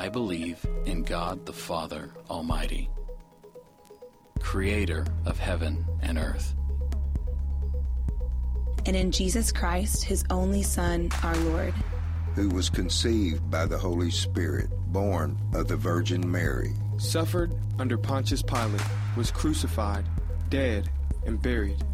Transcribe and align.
I 0.00 0.08
believe 0.08 0.64
in 0.86 1.02
God 1.02 1.44
the 1.44 1.52
Father 1.52 2.14
Almighty, 2.30 2.88
creator 4.38 5.04
of 5.26 5.38
heaven 5.38 5.84
and 6.00 6.16
earth, 6.16 6.54
and 8.86 8.96
in 8.96 9.12
Jesus 9.12 9.52
Christ, 9.52 10.02
his 10.02 10.24
only 10.30 10.62
Son, 10.62 11.10
our 11.22 11.36
Lord, 11.36 11.74
who 12.34 12.48
was 12.48 12.70
conceived 12.70 13.50
by 13.50 13.66
the 13.66 13.76
Holy 13.76 14.10
Spirit, 14.10 14.70
born 14.86 15.38
of 15.52 15.68
the 15.68 15.76
Virgin 15.76 16.32
Mary, 16.32 16.72
suffered 16.96 17.54
under 17.78 17.98
Pontius 17.98 18.42
Pilate, 18.42 18.80
was 19.18 19.30
crucified, 19.30 20.06
dead, 20.48 20.88
and 21.26 21.42
buried. 21.42 21.84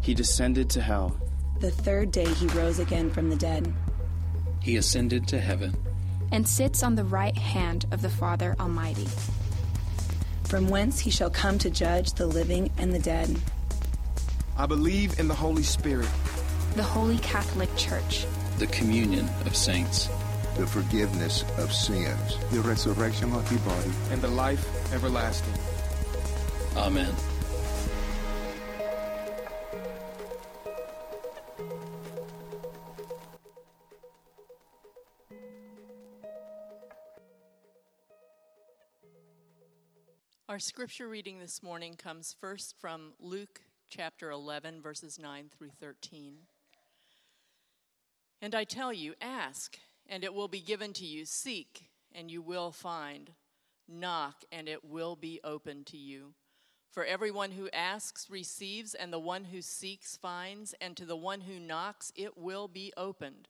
He 0.00 0.12
descended 0.12 0.70
to 0.70 0.80
hell. 0.80 1.16
The 1.60 1.70
third 1.70 2.10
day 2.10 2.26
he 2.26 2.48
rose 2.48 2.80
again 2.80 3.12
from 3.12 3.30
the 3.30 3.36
dead. 3.36 3.72
He 4.60 4.76
ascended 4.76 5.28
to 5.28 5.38
heaven 5.38 5.76
and 6.32 6.46
sits 6.46 6.82
on 6.82 6.94
the 6.94 7.04
right 7.04 7.36
hand 7.36 7.86
of 7.90 8.02
the 8.02 8.10
Father 8.10 8.56
Almighty. 8.58 9.08
From 10.44 10.68
whence 10.68 11.00
he 11.00 11.10
shall 11.10 11.30
come 11.30 11.58
to 11.58 11.70
judge 11.70 12.12
the 12.12 12.26
living 12.26 12.70
and 12.78 12.92
the 12.92 12.98
dead. 12.98 13.36
I 14.56 14.66
believe 14.66 15.18
in 15.18 15.28
the 15.28 15.34
Holy 15.34 15.62
Spirit, 15.62 16.08
the 16.76 16.82
Holy 16.82 17.18
Catholic 17.18 17.74
Church, 17.76 18.26
the 18.58 18.66
communion 18.68 19.28
of 19.44 19.56
saints, 19.56 20.08
the 20.56 20.66
forgiveness 20.66 21.44
of 21.58 21.72
sins, 21.72 22.38
the 22.50 22.60
resurrection 22.60 23.32
of 23.32 23.48
the 23.50 23.58
body, 23.68 23.90
and 24.10 24.22
the 24.22 24.28
life 24.28 24.92
everlasting. 24.94 25.52
Amen. 26.76 27.14
Our 40.56 40.60
scripture 40.60 41.06
reading 41.06 41.38
this 41.38 41.62
morning 41.62 41.96
comes 41.96 42.34
first 42.40 42.76
from 42.80 43.12
Luke 43.20 43.60
chapter 43.90 44.30
11, 44.30 44.80
verses 44.80 45.18
9 45.18 45.50
through 45.50 45.72
13. 45.78 46.36
And 48.40 48.54
I 48.54 48.64
tell 48.64 48.90
you, 48.90 49.12
ask, 49.20 49.76
and 50.06 50.24
it 50.24 50.32
will 50.32 50.48
be 50.48 50.60
given 50.60 50.94
to 50.94 51.04
you. 51.04 51.26
Seek, 51.26 51.90
and 52.10 52.30
you 52.30 52.40
will 52.40 52.72
find. 52.72 53.32
Knock, 53.86 54.44
and 54.50 54.66
it 54.66 54.82
will 54.82 55.14
be 55.14 55.40
opened 55.44 55.84
to 55.88 55.98
you. 55.98 56.32
For 56.90 57.04
everyone 57.04 57.50
who 57.50 57.68
asks 57.74 58.30
receives, 58.30 58.94
and 58.94 59.12
the 59.12 59.18
one 59.18 59.44
who 59.44 59.60
seeks 59.60 60.16
finds, 60.16 60.74
and 60.80 60.96
to 60.96 61.04
the 61.04 61.18
one 61.18 61.42
who 61.42 61.60
knocks 61.60 62.12
it 62.16 62.38
will 62.38 62.66
be 62.66 62.94
opened. 62.96 63.48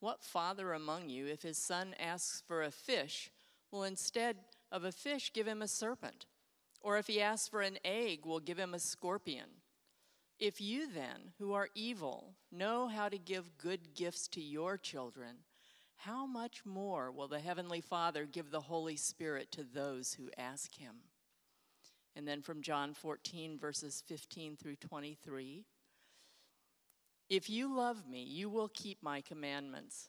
What 0.00 0.22
father 0.22 0.74
among 0.74 1.08
you, 1.08 1.24
if 1.28 1.40
his 1.40 1.56
son 1.56 1.94
asks 1.98 2.42
for 2.46 2.62
a 2.62 2.70
fish, 2.70 3.30
will 3.70 3.84
instead 3.84 4.36
of 4.70 4.84
a 4.84 4.92
fish 4.92 5.32
give 5.32 5.46
him 5.46 5.62
a 5.62 5.68
serpent? 5.68 6.26
Or 6.80 6.96
if 6.96 7.06
he 7.06 7.20
asks 7.20 7.48
for 7.48 7.60
an 7.60 7.78
egg, 7.84 8.20
we'll 8.24 8.40
give 8.40 8.58
him 8.58 8.74
a 8.74 8.78
scorpion? 8.78 9.48
If 10.38 10.60
you 10.60 10.90
then, 10.90 11.32
who 11.38 11.52
are 11.52 11.68
evil, 11.74 12.34
know 12.50 12.88
how 12.88 13.10
to 13.10 13.18
give 13.18 13.58
good 13.58 13.94
gifts 13.94 14.26
to 14.28 14.40
your 14.40 14.78
children, 14.78 15.36
how 15.96 16.24
much 16.24 16.64
more 16.64 17.12
will 17.12 17.28
the 17.28 17.40
Heavenly 17.40 17.82
Father 17.82 18.24
give 18.24 18.50
the 18.50 18.60
Holy 18.60 18.96
Spirit 18.96 19.52
to 19.52 19.62
those 19.62 20.14
who 20.14 20.30
ask 20.38 20.74
Him? 20.74 20.94
And 22.16 22.26
then 22.26 22.40
from 22.40 22.62
John 22.62 22.94
14, 22.94 23.58
verses 23.58 24.02
15 24.06 24.56
through 24.56 24.76
23 24.76 25.66
If 27.28 27.50
you 27.50 27.76
love 27.76 28.08
me, 28.08 28.22
you 28.22 28.48
will 28.48 28.70
keep 28.72 29.02
my 29.02 29.20
commandments. 29.20 30.08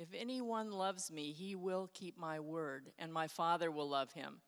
If 0.00 0.14
anyone 0.18 0.70
loves 0.70 1.12
me, 1.12 1.32
he 1.32 1.54
will 1.54 1.90
keep 1.92 2.16
my 2.16 2.40
word, 2.40 2.90
and 2.98 3.12
my 3.12 3.26
Father 3.26 3.70
will 3.70 3.90
love 3.90 4.12
him, 4.12 4.40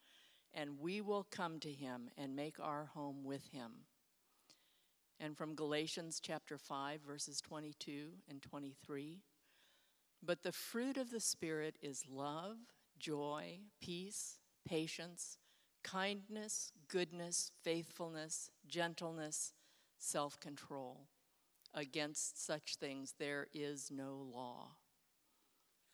and 0.55 0.81
we 0.81 1.03
will 1.03 1.27
come 1.31 1.61
to 1.61 1.71
him 1.71 2.09
and 2.17 2.35
make 2.35 2.59
our 2.59 2.87
home 2.95 3.23
with 3.23 3.47
him. 3.49 3.85
And 5.21 5.37
from 5.37 5.55
Galatians 5.55 6.21
chapter 6.23 6.57
5, 6.57 7.03
verses 7.03 7.43
22 7.43 8.13
and 8.31 8.41
23 8.41 9.21
But 10.23 10.43
the 10.43 10.53
fruit 10.53 10.97
of 10.97 11.11
the 11.11 11.21
Spirit 11.21 11.77
is 11.83 12.05
love, 12.09 12.57
joy, 12.99 13.59
peace, 13.79 14.39
patience, 14.65 15.37
kindness, 15.85 16.73
goodness, 16.89 17.51
faithfulness, 17.63 18.49
gentleness, 18.67 19.53
self 19.99 20.41
control. 20.41 21.09
Against 21.75 22.43
such 22.43 22.77
things 22.77 23.17
there 23.19 23.49
is 23.53 23.91
no 23.91 24.15
law. 24.35 24.77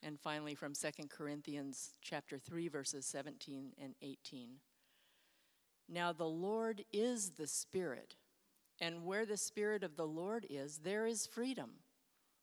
And 0.03 0.19
finally 0.19 0.55
from 0.55 0.75
2 0.75 0.89
Corinthians 1.09 1.91
chapter 2.01 2.39
3 2.39 2.69
verses 2.69 3.07
17 3.07 3.73
and 3.83 3.95
18. 4.01 4.51
Now 5.89 6.13
the 6.13 6.25
Lord 6.25 6.85
is 6.93 7.31
the 7.31 7.47
Spirit, 7.47 8.15
and 8.81 9.05
where 9.05 9.27
the 9.27 9.37
Spirit 9.37 9.83
of 9.83 9.97
the 9.97 10.07
Lord 10.07 10.47
is, 10.49 10.79
there 10.79 11.07
is 11.07 11.27
freedom. 11.27 11.71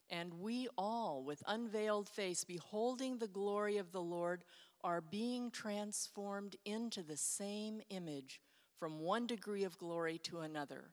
And 0.09 0.33
we 0.35 0.67
all, 0.77 1.23
with 1.23 1.43
unveiled 1.47 2.09
face, 2.09 2.43
beholding 2.43 3.17
the 3.17 3.27
glory 3.27 3.77
of 3.77 3.91
the 3.91 4.01
Lord, 4.01 4.43
are 4.83 5.01
being 5.01 5.49
transformed 5.49 6.55
into 6.65 7.01
the 7.01 7.17
same 7.17 7.81
image 7.89 8.41
from 8.77 8.99
one 8.99 9.25
degree 9.25 9.63
of 9.63 9.77
glory 9.77 10.19
to 10.19 10.39
another 10.39 10.91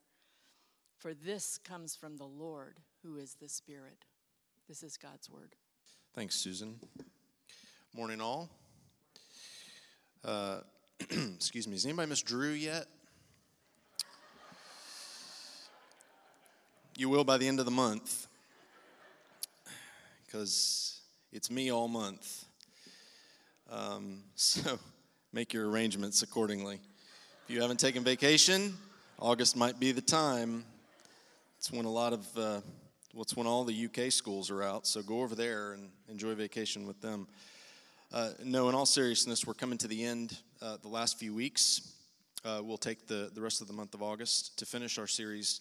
for 1.03 1.15
this 1.15 1.59
comes 1.59 1.97
from 1.97 2.17
the 2.17 2.25
Lord, 2.25 2.79
who 3.03 3.17
is 3.17 3.34
the 3.34 3.49
Spirit. 3.49 4.05
This 4.69 4.84
is 4.84 4.97
God's 4.97 5.29
word. 5.29 5.56
Thanks, 6.15 6.34
Susan. 6.34 6.78
Morning, 7.97 8.21
all. 8.21 8.50
Uh, 10.23 10.59
excuse 11.00 11.67
me, 11.67 11.73
has 11.73 11.87
anybody 11.87 12.06
missed 12.06 12.27
Drew 12.27 12.50
yet? 12.50 12.87
You 16.99 17.09
will 17.09 17.25
by 17.25 17.39
the 17.39 17.49
end 17.49 17.61
of 17.61 17.65
the 17.65 17.71
month, 17.71 18.27
because 20.26 21.00
it's 21.32 21.50
me 21.50 21.73
all 21.73 21.88
month. 21.88 22.44
Um, 23.70 24.19
so 24.35 24.79
make 25.32 25.55
your 25.55 25.70
arrangements 25.70 26.20
accordingly. 26.20 26.79
If 27.44 27.55
you 27.55 27.62
haven't 27.62 27.81
taken 27.81 28.05
vacation, 28.05 28.75
August 29.19 29.56
might 29.56 29.81
be 29.81 29.93
the 29.93 30.03
time. 30.03 30.67
It's 31.56 31.73
when 31.73 31.87
a 31.87 31.91
lot 31.91 32.12
of, 32.12 32.26
uh, 32.37 32.61
well, 33.12 33.23
it's 33.23 33.37
when 33.37 33.47
all 33.47 33.64
the 33.64 33.87
UK 33.87 34.11
schools 34.11 34.50
are 34.50 34.62
out, 34.62 34.87
so 34.87 35.03
go 35.03 35.20
over 35.20 35.35
there 35.35 35.73
and 35.73 35.91
enjoy 36.09 36.35
vacation 36.35 36.87
with 36.87 37.00
them. 37.03 37.29
Uh, 38.11 38.31
no, 38.43 38.70
in 38.70 38.75
all 38.75 38.87
seriousness, 38.87 39.47
we're 39.47 39.53
coming 39.53 39.76
to 39.79 39.87
the 39.87 40.03
end 40.03 40.38
uh, 40.62 40.79
the 40.81 40.88
last 40.88 41.19
few 41.19 41.35
weeks. 41.35 41.93
Uh, 42.43 42.61
we'll 42.62 42.79
take 42.79 43.06
the, 43.06 43.31
the 43.35 43.41
rest 43.41 43.61
of 43.61 43.67
the 43.67 43.73
month 43.75 43.93
of 43.93 44.03
August 44.03 44.59
to 44.59 44.64
finish 44.64 44.99
our 44.99 45.06
series 45.06 45.61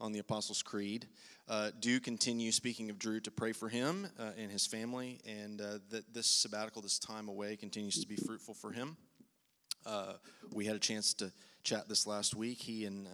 on 0.00 0.12
the 0.12 0.18
Apostles' 0.20 0.62
Creed. 0.62 1.06
Uh, 1.48 1.70
do 1.80 2.00
continue, 2.00 2.50
speaking 2.50 2.88
of 2.88 2.98
Drew, 2.98 3.20
to 3.20 3.30
pray 3.30 3.52
for 3.52 3.68
him 3.68 4.08
uh, 4.18 4.30
and 4.38 4.50
his 4.50 4.66
family, 4.66 5.20
and 5.26 5.60
uh, 5.60 5.78
that 5.90 6.14
this 6.14 6.26
sabbatical, 6.26 6.80
this 6.80 6.98
time 6.98 7.28
away, 7.28 7.56
continues 7.56 8.00
to 8.00 8.08
be 8.08 8.16
fruitful 8.16 8.54
for 8.54 8.72
him. 8.72 8.96
We 10.50 10.64
had 10.64 10.76
a 10.76 10.80
chance 10.80 11.12
to 11.14 11.30
chat 11.62 11.88
this 11.88 12.06
last 12.06 12.34
week, 12.34 12.58
he 12.58 12.86
and 12.86 13.06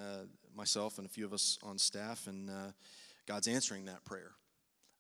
myself 0.54 0.98
and 0.98 1.06
a 1.06 1.10
few 1.10 1.24
of 1.24 1.32
us 1.32 1.58
on 1.64 1.78
staff, 1.78 2.28
and 2.28 2.48
God's 3.26 3.48
answering 3.48 3.86
that 3.86 4.04
prayer. 4.04 4.32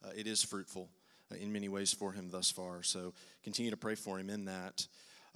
Uh, 0.04 0.10
it 0.16 0.26
is 0.26 0.42
fruitful. 0.42 0.88
uh, 1.32 1.36
in 1.36 1.52
many 1.52 1.68
ways 1.68 1.92
for 1.92 2.12
him 2.12 2.30
thus 2.30 2.50
far. 2.50 2.82
So 2.82 3.14
continue 3.42 3.70
to 3.70 3.76
pray 3.76 3.94
for 3.94 4.18
him 4.18 4.30
in 4.30 4.46
that. 4.46 4.86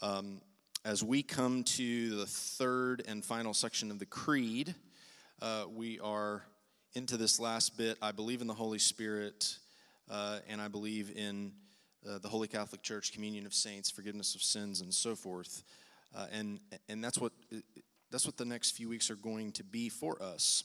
Um, 0.02 0.40
as 0.84 1.02
we 1.02 1.22
come 1.22 1.64
to 1.64 2.16
the 2.16 2.26
third 2.26 3.02
and 3.08 3.24
final 3.24 3.54
section 3.54 3.90
of 3.90 3.98
the 3.98 4.06
Creed, 4.06 4.74
uh, 5.42 5.64
we 5.74 5.98
are 6.00 6.42
into 6.94 7.16
this 7.16 7.40
last 7.40 7.76
bit. 7.76 7.98
I 8.00 8.12
believe 8.12 8.40
in 8.40 8.46
the 8.46 8.54
Holy 8.54 8.78
Spirit, 8.78 9.56
uh, 10.10 10.38
and 10.48 10.60
I 10.60 10.68
believe 10.68 11.12
in 11.14 11.52
uh, 12.08 12.18
the 12.18 12.28
Holy 12.28 12.48
Catholic 12.48 12.82
Church, 12.82 13.12
communion 13.12 13.46
of 13.46 13.54
saints, 13.54 13.90
forgiveness 13.90 14.34
of 14.34 14.42
sins, 14.42 14.80
and 14.80 14.94
so 14.94 15.14
forth. 15.14 15.64
And 16.32 16.60
and 16.88 17.04
that's 17.04 17.18
what 17.18 17.32
that's 18.10 18.24
what 18.24 18.38
the 18.38 18.46
next 18.46 18.70
few 18.70 18.88
weeks 18.88 19.10
are 19.10 19.16
going 19.16 19.52
to 19.52 19.64
be 19.64 19.90
for 19.90 20.22
us. 20.22 20.64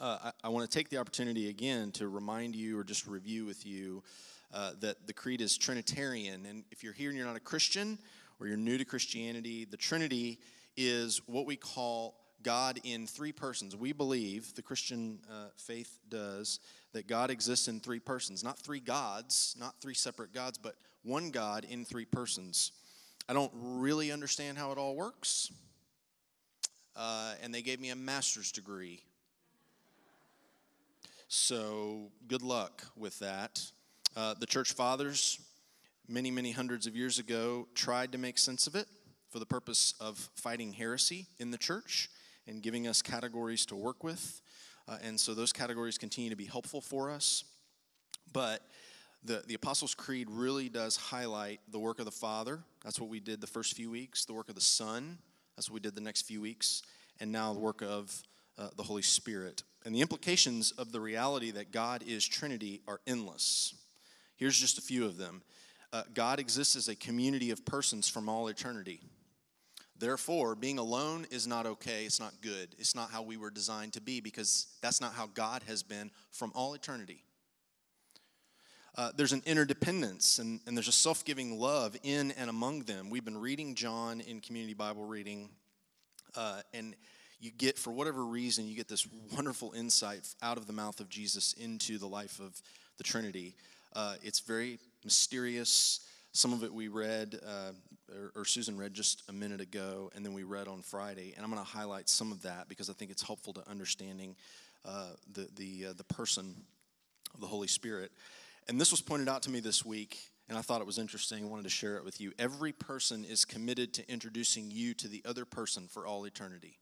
Uh, 0.00 0.18
I, 0.24 0.32
I 0.44 0.48
want 0.48 0.68
to 0.68 0.78
take 0.78 0.88
the 0.88 0.98
opportunity 0.98 1.48
again 1.48 1.92
to 1.92 2.08
remind 2.08 2.56
you 2.56 2.78
or 2.78 2.84
just 2.84 3.06
review 3.06 3.44
with 3.44 3.66
you 3.66 4.02
uh, 4.52 4.72
that 4.80 5.06
the 5.06 5.12
creed 5.12 5.40
is 5.40 5.56
Trinitarian. 5.56 6.46
And 6.46 6.64
if 6.70 6.82
you're 6.82 6.92
here 6.92 7.10
and 7.10 7.16
you're 7.16 7.26
not 7.26 7.36
a 7.36 7.40
Christian 7.40 7.98
or 8.40 8.46
you're 8.46 8.56
new 8.56 8.78
to 8.78 8.84
Christianity, 8.84 9.64
the 9.64 9.76
Trinity 9.76 10.38
is 10.76 11.20
what 11.26 11.46
we 11.46 11.56
call 11.56 12.16
God 12.42 12.80
in 12.84 13.06
three 13.06 13.32
persons. 13.32 13.76
We 13.76 13.92
believe, 13.92 14.54
the 14.54 14.62
Christian 14.62 15.20
uh, 15.30 15.48
faith 15.56 16.00
does, 16.08 16.58
that 16.92 17.06
God 17.06 17.30
exists 17.30 17.68
in 17.68 17.78
three 17.78 18.00
persons. 18.00 18.42
Not 18.42 18.58
three 18.58 18.80
gods, 18.80 19.54
not 19.58 19.80
three 19.80 19.94
separate 19.94 20.32
gods, 20.32 20.58
but 20.58 20.74
one 21.02 21.30
God 21.30 21.64
in 21.68 21.84
three 21.84 22.04
persons. 22.04 22.72
I 23.28 23.32
don't 23.32 23.52
really 23.54 24.10
understand 24.10 24.58
how 24.58 24.72
it 24.72 24.78
all 24.78 24.96
works. 24.96 25.52
Uh, 26.96 27.34
and 27.42 27.54
they 27.54 27.62
gave 27.62 27.80
me 27.80 27.90
a 27.90 27.96
master's 27.96 28.52
degree. 28.52 29.02
So 31.34 32.10
good 32.28 32.42
luck 32.42 32.84
with 32.94 33.18
that. 33.20 33.64
Uh, 34.14 34.34
the 34.38 34.44
church 34.44 34.74
fathers, 34.74 35.40
many, 36.06 36.30
many 36.30 36.50
hundreds 36.50 36.86
of 36.86 36.94
years 36.94 37.18
ago, 37.18 37.68
tried 37.74 38.12
to 38.12 38.18
make 38.18 38.36
sense 38.36 38.66
of 38.66 38.74
it 38.74 38.86
for 39.30 39.38
the 39.38 39.46
purpose 39.46 39.94
of 39.98 40.28
fighting 40.34 40.74
heresy 40.74 41.24
in 41.38 41.50
the 41.50 41.56
church 41.56 42.10
and 42.46 42.62
giving 42.62 42.86
us 42.86 43.00
categories 43.00 43.64
to 43.64 43.74
work 43.74 44.04
with. 44.04 44.42
Uh, 44.86 44.98
and 45.02 45.18
so 45.18 45.32
those 45.32 45.54
categories 45.54 45.96
continue 45.96 46.28
to 46.28 46.36
be 46.36 46.44
helpful 46.44 46.82
for 46.82 47.10
us. 47.10 47.44
But 48.34 48.60
the, 49.24 49.42
the 49.46 49.54
Apostles' 49.54 49.94
Creed 49.94 50.28
really 50.30 50.68
does 50.68 50.96
highlight 50.96 51.60
the 51.70 51.78
work 51.78 51.98
of 51.98 52.04
the 52.04 52.10
Father. 52.10 52.60
That's 52.84 53.00
what 53.00 53.08
we 53.08 53.20
did 53.20 53.40
the 53.40 53.46
first 53.46 53.74
few 53.74 53.90
weeks. 53.90 54.26
The 54.26 54.34
work 54.34 54.50
of 54.50 54.54
the 54.54 54.60
Son. 54.60 55.16
That's 55.56 55.70
what 55.70 55.76
we 55.76 55.80
did 55.80 55.94
the 55.94 56.02
next 56.02 56.26
few 56.26 56.42
weeks. 56.42 56.82
And 57.20 57.32
now 57.32 57.54
the 57.54 57.60
work 57.60 57.80
of 57.80 58.22
uh, 58.58 58.68
the 58.76 58.82
Holy 58.82 59.00
Spirit. 59.00 59.62
And 59.84 59.94
the 59.94 60.00
implications 60.00 60.70
of 60.72 60.92
the 60.92 61.00
reality 61.00 61.50
that 61.52 61.72
God 61.72 62.04
is 62.06 62.26
Trinity 62.26 62.82
are 62.86 63.00
endless. 63.06 63.74
Here's 64.36 64.58
just 64.58 64.78
a 64.78 64.82
few 64.82 65.04
of 65.04 65.16
them 65.16 65.42
uh, 65.92 66.02
God 66.14 66.40
exists 66.40 66.76
as 66.76 66.88
a 66.88 66.94
community 66.94 67.50
of 67.50 67.64
persons 67.64 68.08
from 68.08 68.28
all 68.28 68.48
eternity. 68.48 69.00
Therefore, 69.98 70.56
being 70.56 70.78
alone 70.78 71.26
is 71.30 71.46
not 71.46 71.64
okay. 71.64 72.04
It's 72.06 72.18
not 72.18 72.34
good. 72.40 72.74
It's 72.78 72.96
not 72.96 73.10
how 73.10 73.22
we 73.22 73.36
were 73.36 73.50
designed 73.50 73.92
to 73.92 74.00
be 74.00 74.20
because 74.20 74.66
that's 74.80 75.00
not 75.00 75.12
how 75.12 75.28
God 75.32 75.62
has 75.68 75.82
been 75.82 76.10
from 76.32 76.50
all 76.56 76.74
eternity. 76.74 77.22
Uh, 78.96 79.10
there's 79.16 79.32
an 79.32 79.42
interdependence 79.46 80.38
and, 80.38 80.60
and 80.66 80.76
there's 80.76 80.88
a 80.88 80.92
self 80.92 81.24
giving 81.24 81.58
love 81.58 81.96
in 82.02 82.32
and 82.32 82.50
among 82.50 82.80
them. 82.80 83.10
We've 83.10 83.24
been 83.24 83.40
reading 83.40 83.74
John 83.74 84.20
in 84.20 84.40
community 84.40 84.74
Bible 84.74 85.04
reading, 85.04 85.50
uh, 86.36 86.62
and 86.74 86.96
you 87.42 87.50
get, 87.50 87.76
for 87.76 87.92
whatever 87.92 88.24
reason, 88.24 88.68
you 88.68 88.76
get 88.76 88.86
this 88.86 89.06
wonderful 89.34 89.72
insight 89.72 90.32
out 90.42 90.58
of 90.58 90.68
the 90.68 90.72
mouth 90.72 91.00
of 91.00 91.08
Jesus 91.08 91.52
into 91.54 91.98
the 91.98 92.06
life 92.06 92.38
of 92.38 92.62
the 92.98 93.04
Trinity. 93.04 93.56
Uh, 93.94 94.14
it's 94.22 94.38
very 94.38 94.78
mysterious. 95.04 96.06
Some 96.30 96.52
of 96.52 96.62
it 96.62 96.72
we 96.72 96.86
read, 96.86 97.40
uh, 97.44 97.72
or, 98.14 98.32
or, 98.36 98.44
Susan 98.44 98.78
read 98.78 98.94
just 98.94 99.24
a 99.28 99.32
minute 99.32 99.60
ago, 99.60 100.08
and 100.14 100.24
then 100.24 100.32
we 100.32 100.44
read 100.44 100.68
on 100.68 100.82
Friday. 100.82 101.34
And 101.34 101.44
I'm 101.44 101.50
going 101.50 101.62
to 101.62 101.68
highlight 101.68 102.08
some 102.08 102.30
of 102.30 102.42
that 102.42 102.68
because 102.68 102.88
I 102.88 102.92
think 102.92 103.10
it's 103.10 103.26
helpful 103.26 103.52
to 103.54 103.68
understanding 103.68 104.36
uh, 104.84 105.08
the 105.32 105.48
the 105.56 105.86
uh, 105.90 105.92
the 105.96 106.04
person 106.04 106.54
of 107.34 107.40
the 107.40 107.46
Holy 107.48 107.68
Spirit. 107.68 108.12
And 108.68 108.80
this 108.80 108.92
was 108.92 109.00
pointed 109.00 109.28
out 109.28 109.42
to 109.42 109.50
me 109.50 109.58
this 109.58 109.84
week, 109.84 110.16
and 110.48 110.56
I 110.56 110.62
thought 110.62 110.80
it 110.80 110.86
was 110.86 110.98
interesting. 110.98 111.44
I 111.44 111.48
wanted 111.48 111.64
to 111.64 111.70
share 111.70 111.96
it 111.96 112.04
with 112.04 112.20
you. 112.20 112.32
Every 112.38 112.72
person 112.72 113.24
is 113.24 113.44
committed 113.44 113.92
to 113.94 114.08
introducing 114.08 114.70
you 114.70 114.94
to 114.94 115.08
the 115.08 115.22
other 115.24 115.44
person 115.44 115.88
for 115.88 116.06
all 116.06 116.24
eternity. 116.24 116.78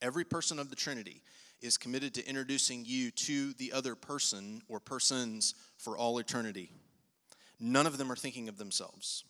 Every 0.00 0.24
person 0.24 0.58
of 0.58 0.70
the 0.70 0.76
Trinity 0.76 1.22
is 1.60 1.76
committed 1.76 2.14
to 2.14 2.26
introducing 2.28 2.84
you 2.84 3.10
to 3.10 3.52
the 3.54 3.72
other 3.72 3.94
person 3.94 4.62
or 4.68 4.78
persons 4.80 5.54
for 5.76 5.96
all 5.98 6.18
eternity. 6.18 6.70
None 7.58 7.86
of 7.86 7.98
them 7.98 8.12
are 8.12 8.16
thinking 8.16 8.48
of 8.48 8.58
themselves. 8.58 9.24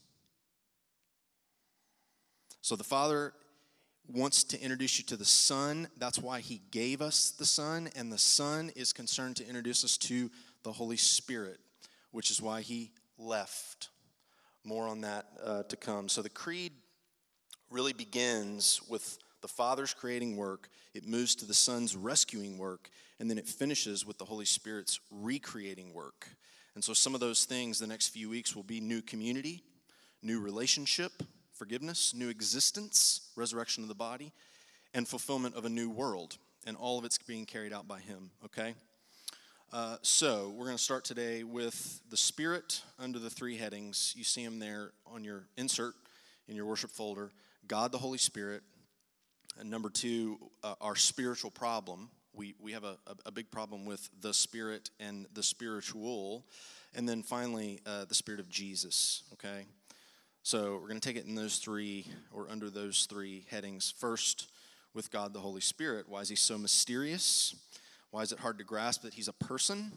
So 2.60 2.76
the 2.76 2.84
Father 2.84 3.32
wants 4.06 4.44
to 4.44 4.60
introduce 4.60 4.98
you 4.98 5.04
to 5.04 5.16
the 5.16 5.24
Son. 5.24 5.88
That's 5.96 6.18
why 6.18 6.40
He 6.40 6.60
gave 6.70 7.00
us 7.00 7.30
the 7.30 7.46
Son. 7.46 7.88
And 7.96 8.12
the 8.12 8.18
Son 8.18 8.70
is 8.76 8.92
concerned 8.92 9.36
to 9.36 9.46
introduce 9.46 9.84
us 9.84 9.96
to 9.98 10.30
the 10.64 10.72
Holy 10.72 10.96
Spirit, 10.96 11.58
which 12.10 12.30
is 12.30 12.42
why 12.42 12.60
He 12.60 12.92
left. 13.18 13.88
More 14.64 14.86
on 14.86 15.00
that 15.02 15.26
uh, 15.42 15.62
to 15.64 15.76
come. 15.76 16.10
So 16.10 16.20
the 16.20 16.28
Creed 16.28 16.72
really 17.70 17.92
begins 17.92 18.82
with 18.88 19.18
the 19.40 19.48
Father's 19.48 19.94
creating 19.94 20.36
work, 20.36 20.68
it 20.94 21.06
moves 21.06 21.34
to 21.36 21.46
the 21.46 21.54
Son's 21.54 21.96
rescuing 21.96 22.58
work, 22.58 22.90
and 23.20 23.30
then 23.30 23.38
it 23.38 23.46
finishes 23.46 24.06
with 24.06 24.18
the 24.18 24.24
Holy 24.24 24.44
Spirit's 24.44 25.00
recreating 25.10 25.92
work. 25.92 26.28
And 26.74 26.84
so, 26.84 26.92
some 26.92 27.14
of 27.14 27.20
those 27.20 27.44
things 27.44 27.78
the 27.78 27.86
next 27.86 28.08
few 28.08 28.28
weeks 28.28 28.54
will 28.54 28.62
be 28.62 28.80
new 28.80 29.02
community, 29.02 29.62
new 30.22 30.40
relationship, 30.40 31.12
forgiveness, 31.52 32.14
new 32.14 32.28
existence, 32.28 33.30
resurrection 33.36 33.82
of 33.82 33.88
the 33.88 33.94
body, 33.94 34.32
and 34.94 35.06
fulfillment 35.06 35.56
of 35.56 35.64
a 35.64 35.68
new 35.68 35.90
world. 35.90 36.38
And 36.66 36.76
all 36.76 36.98
of 36.98 37.04
it's 37.04 37.18
being 37.18 37.46
carried 37.46 37.72
out 37.72 37.88
by 37.88 38.00
Him, 38.00 38.30
okay? 38.44 38.74
Uh, 39.72 39.96
so, 40.02 40.52
we're 40.56 40.66
going 40.66 40.76
to 40.76 40.82
start 40.82 41.04
today 41.04 41.42
with 41.42 42.00
the 42.10 42.16
Spirit 42.16 42.82
under 42.98 43.18
the 43.18 43.30
three 43.30 43.56
headings. 43.56 44.14
You 44.16 44.24
see 44.24 44.44
them 44.44 44.58
there 44.58 44.92
on 45.06 45.24
your 45.24 45.44
insert 45.56 45.94
in 46.48 46.56
your 46.56 46.66
worship 46.66 46.90
folder 46.90 47.32
God 47.68 47.92
the 47.92 47.98
Holy 47.98 48.18
Spirit. 48.18 48.62
And 49.58 49.70
number 49.70 49.90
two, 49.90 50.38
uh, 50.62 50.74
our 50.80 50.96
spiritual 50.96 51.50
problem 51.50 52.10
we, 52.38 52.54
we 52.60 52.72
have 52.72 52.84
a, 52.84 52.96
a, 53.26 53.32
big 53.32 53.50
problem 53.50 53.84
with 53.84 54.08
the 54.20 54.32
spirit 54.32 54.90
and 55.00 55.26
the 55.34 55.42
spiritual. 55.42 56.44
And 56.94 57.08
then 57.08 57.24
finally, 57.24 57.80
uh, 57.84 58.04
the 58.04 58.14
spirit 58.14 58.38
of 58.38 58.48
Jesus, 58.48 59.24
okay? 59.32 59.66
So 60.44 60.74
we're 60.74 60.88
going 60.88 61.00
to 61.00 61.08
take 61.08 61.16
it 61.16 61.26
in 61.26 61.34
those 61.34 61.58
three, 61.58 62.06
or 62.32 62.46
under 62.48 62.70
those 62.70 63.06
three 63.06 63.44
headings. 63.50 63.92
First, 63.98 64.50
with 64.94 65.10
God 65.10 65.32
the 65.32 65.40
Holy 65.40 65.60
Spirit. 65.60 66.08
Why 66.08 66.20
is 66.20 66.28
he 66.28 66.36
so 66.36 66.56
mysterious? 66.56 67.54
Why 68.10 68.22
is 68.22 68.32
it 68.32 68.38
hard 68.38 68.58
to 68.58 68.64
grasp 68.64 69.02
that 69.02 69.14
he's 69.14 69.28
a 69.28 69.32
person? 69.32 69.92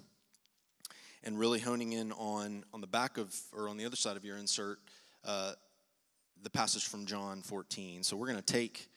And 1.24 1.40
really 1.40 1.60
honing 1.60 1.94
in 1.94 2.12
on, 2.14 2.66
on 2.74 2.82
the 2.82 2.88
back 2.88 3.18
of, 3.18 3.36
or 3.56 3.70
on 3.70 3.78
the 3.78 3.86
other 3.86 3.96
side 3.96 4.18
of 4.18 4.26
your 4.26 4.38
insert, 4.38 4.80
uh, 5.24 5.54
the 6.44 6.50
passage 6.50 6.88
from 6.88 7.06
John 7.06 7.42
14. 7.42 8.04
So 8.04 8.18
we're 8.18 8.28
going 8.28 8.40
to 8.40 8.44
take 8.44 8.90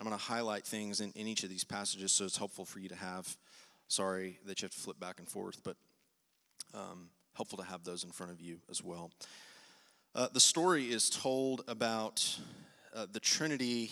I'm 0.00 0.06
going 0.06 0.18
to 0.18 0.24
highlight 0.24 0.64
things 0.64 1.02
in, 1.02 1.12
in 1.14 1.26
each 1.26 1.44
of 1.44 1.50
these 1.50 1.62
passages 1.62 2.10
so 2.10 2.24
it's 2.24 2.38
helpful 2.38 2.64
for 2.64 2.78
you 2.78 2.88
to 2.88 2.94
have. 2.94 3.36
Sorry 3.88 4.38
that 4.46 4.62
you 4.62 4.64
have 4.64 4.72
to 4.72 4.80
flip 4.80 4.98
back 4.98 5.18
and 5.18 5.28
forth, 5.28 5.60
but 5.62 5.76
um, 6.72 7.10
helpful 7.34 7.58
to 7.58 7.64
have 7.64 7.84
those 7.84 8.02
in 8.02 8.10
front 8.10 8.32
of 8.32 8.40
you 8.40 8.60
as 8.70 8.82
well. 8.82 9.10
Uh, 10.14 10.28
the 10.32 10.40
story 10.40 10.84
is 10.84 11.10
told 11.10 11.64
about 11.68 12.38
uh, 12.96 13.06
the 13.12 13.20
Trinity 13.20 13.90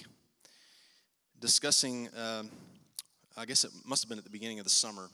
discussing, 1.41 2.09
um, 2.17 2.51
I 3.37 3.45
guess 3.45 3.65
it 3.65 3.71
must 3.85 4.03
have 4.03 4.09
been 4.09 4.19
at 4.19 4.25
the 4.25 4.31
beginning 4.31 4.61
of 4.61 4.65
the 4.65 4.71
summer, 4.71 5.11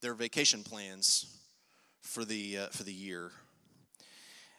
their 0.00 0.14
vacation 0.14 0.64
plans 0.64 1.38
for 2.00 2.24
the, 2.24 2.58
uh, 2.58 2.66
for 2.72 2.82
the 2.82 2.92
year. 2.92 3.30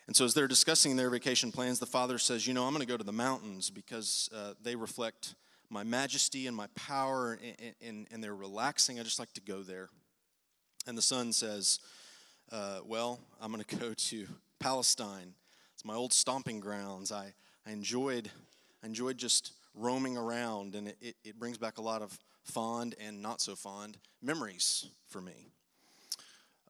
And 0.07 0.15
so, 0.15 0.23
as 0.23 0.33
they're 0.33 0.47
discussing 0.47 0.95
their 0.95 1.09
vacation 1.09 1.51
plans, 1.51 1.79
the 1.79 1.85
father 1.85 2.17
says, 2.17 2.47
You 2.47 2.53
know, 2.53 2.63
I'm 2.63 2.73
going 2.73 2.85
to 2.85 2.91
go 2.91 2.97
to 2.97 3.03
the 3.03 3.11
mountains 3.11 3.69
because 3.69 4.29
uh, 4.35 4.53
they 4.61 4.75
reflect 4.75 5.35
my 5.73 5.83
majesty 5.83 6.45
and 6.45 6.55
my 6.55 6.67
power, 6.75 7.39
and, 7.43 7.73
and, 7.81 8.07
and, 8.11 8.23
they're 8.23 8.35
relaxing. 8.35 8.99
I 8.99 9.03
just 9.03 9.17
like 9.17 9.33
to 9.33 9.41
go 9.41 9.63
there. 9.63 9.89
And 10.85 10.95
the 10.95 11.01
son 11.01 11.33
says, 11.33 11.79
uh, 12.51 12.79
Well, 12.85 13.19
I'm 13.41 13.51
going 13.51 13.63
to 13.67 13.75
go 13.75 13.93
to 13.93 14.27
Palestine. 14.59 15.33
It's 15.73 15.83
my 15.83 15.95
old 15.95 16.13
stomping 16.13 16.59
grounds. 16.59 17.11
I, 17.11 17.33
I, 17.65 17.71
enjoyed, 17.71 18.29
I 18.83 18.85
enjoyed 18.85 19.17
just 19.17 19.53
roaming 19.73 20.15
around, 20.15 20.75
and 20.75 20.89
it, 20.89 20.97
it, 21.01 21.15
it 21.23 21.39
brings 21.39 21.57
back 21.57 21.79
a 21.79 21.81
lot 21.81 22.03
of 22.03 22.17
fond 22.43 22.93
and 23.03 23.21
not 23.21 23.41
so 23.41 23.55
fond 23.55 23.97
memories 24.21 24.85
for 25.07 25.21
me. 25.21 25.47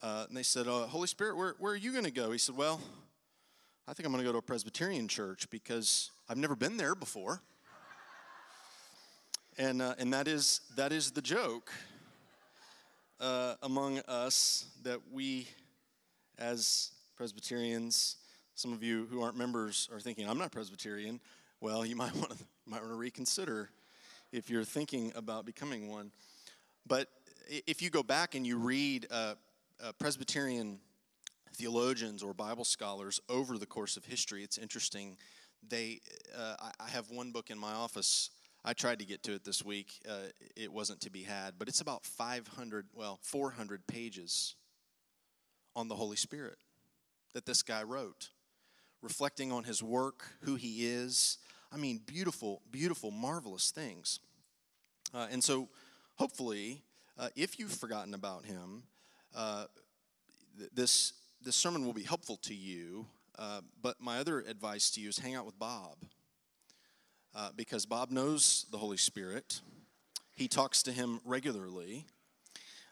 Uh, 0.02 0.26
and 0.30 0.38
they 0.38 0.44
said, 0.44 0.68
uh, 0.68 0.86
Holy 0.88 1.08
Spirit, 1.08 1.36
where, 1.36 1.56
where 1.60 1.74
are 1.74 1.78
you 1.78 1.92
going 1.92 2.06
to 2.06 2.12
go? 2.12 2.32
He 2.32 2.38
said, 2.38 2.56
Well, 2.56 2.80
I 3.86 3.94
think 3.94 4.06
I'm 4.06 4.14
going 4.14 4.24
to 4.24 4.28
go 4.28 4.32
to 4.32 4.38
a 4.38 4.42
Presbyterian 4.42 5.10
church 5.10 5.50
because 5.50 6.10
I've 6.30 6.38
never 6.38 6.56
been 6.56 6.78
there 6.78 6.96
before. 6.96 7.42
And, 9.58 9.84
uh, 9.84 9.94
and 10.00 10.12
that, 10.14 10.28
is, 10.28 10.62
that 10.78 10.92
is 10.92 11.12
the 11.12 11.22
joke 11.22 11.72
uh, 13.20 13.54
among 13.62 14.00
us 14.08 14.66
that 14.82 15.00
we, 15.12 15.48
as 16.40 16.90
Presbyterians. 17.16 18.16
Some 18.56 18.74
of 18.74 18.82
you 18.82 19.08
who 19.12 19.22
aren't 19.22 19.38
members 19.38 19.90
are 19.94 20.00
thinking, 20.00 20.28
I'm 20.28 20.40
not 20.40 20.52
Presbyterian. 20.52 21.20
Well, 21.62 21.86
you 21.86 21.96
might 21.96 22.16
want 22.16 22.32
to, 22.32 22.38
might 22.66 22.80
want 22.82 22.94
to 22.94 22.98
reconsider 22.98 23.70
if 24.32 24.50
you're 24.50 24.64
thinking 24.64 25.12
about 25.16 25.46
becoming 25.46 25.88
one. 25.88 26.12
But 26.88 27.10
if 27.48 27.80
you 27.80 27.92
go 27.92 28.02
back 28.02 28.34
and 28.34 28.48
you 28.48 28.58
read 28.58 29.06
uh, 29.12 29.36
uh, 29.84 29.92
Presbyterian 30.00 30.80
theologians 31.56 32.24
or 32.24 32.34
Bible 32.34 32.66
scholars 32.66 33.20
over 33.30 33.60
the 33.60 33.68
course 33.68 33.98
of 33.98 34.06
history, 34.06 34.44
it's 34.44 34.58
interesting. 34.58 35.16
They, 35.70 36.02
uh, 36.36 36.56
I 36.80 36.90
have 36.90 37.12
one 37.12 37.32
book 37.32 37.52
in 37.52 37.60
my 37.60 37.74
office. 37.74 38.32
I 38.66 38.74
tried 38.74 39.00
to 39.00 39.06
get 39.06 39.24
to 39.24 39.34
it 39.34 39.44
this 39.44 39.64
week. 39.64 39.92
Uh, 40.08 40.30
it 40.56 40.72
wasn't 40.72 41.02
to 41.02 41.10
be 41.10 41.24
had, 41.24 41.56
but 41.60 41.68
it's 41.68 41.82
about 41.82 42.06
500, 42.06 42.88
well, 42.94 43.20
400 43.22 43.86
pages 43.88 44.56
on 45.76 45.88
the 45.88 45.96
Holy 45.96 46.16
Spirit 46.16 46.58
that 47.34 47.46
this 47.46 47.62
guy 47.62 47.84
wrote, 47.84 48.30
reflecting 49.02 49.52
on 49.52 49.64
his 49.64 49.84
work, 49.84 50.24
who 50.42 50.56
he 50.56 50.88
is. 50.88 51.40
I 51.72 51.78
mean, 51.78 52.00
beautiful, 52.06 52.62
beautiful, 52.72 53.12
marvelous 53.12 53.72
things. 53.72 54.20
Uh, 55.14 55.28
and 55.32 55.44
so, 55.44 55.68
hopefully, 56.16 56.84
uh, 57.18 57.30
if 57.36 57.60
you've 57.60 57.72
forgotten 57.74 58.14
about 58.14 58.46
him, 58.46 58.84
uh, 59.36 59.66
th- 60.58 60.70
this 60.74 61.14
this 61.42 61.56
sermon 61.56 61.86
will 61.86 61.94
be 61.94 62.04
helpful 62.04 62.38
to 62.38 62.54
you. 62.54 63.06
Uh, 63.38 63.62
but 63.82 64.00
my 64.00 64.20
other 64.20 64.40
advice 64.40 64.92
to 64.92 65.02
you 65.02 65.10
is 65.10 65.20
hang 65.20 65.36
out 65.36 65.46
with 65.46 65.58
Bob, 65.60 65.98
uh, 67.36 67.50
because 67.56 67.86
Bob 67.86 68.12
knows 68.12 68.66
the 68.72 68.78
Holy 68.78 68.98
Spirit. 68.98 69.62
He 70.36 70.48
talks 70.48 70.84
to 70.84 70.92
him 70.92 71.20
regularly, 71.26 72.06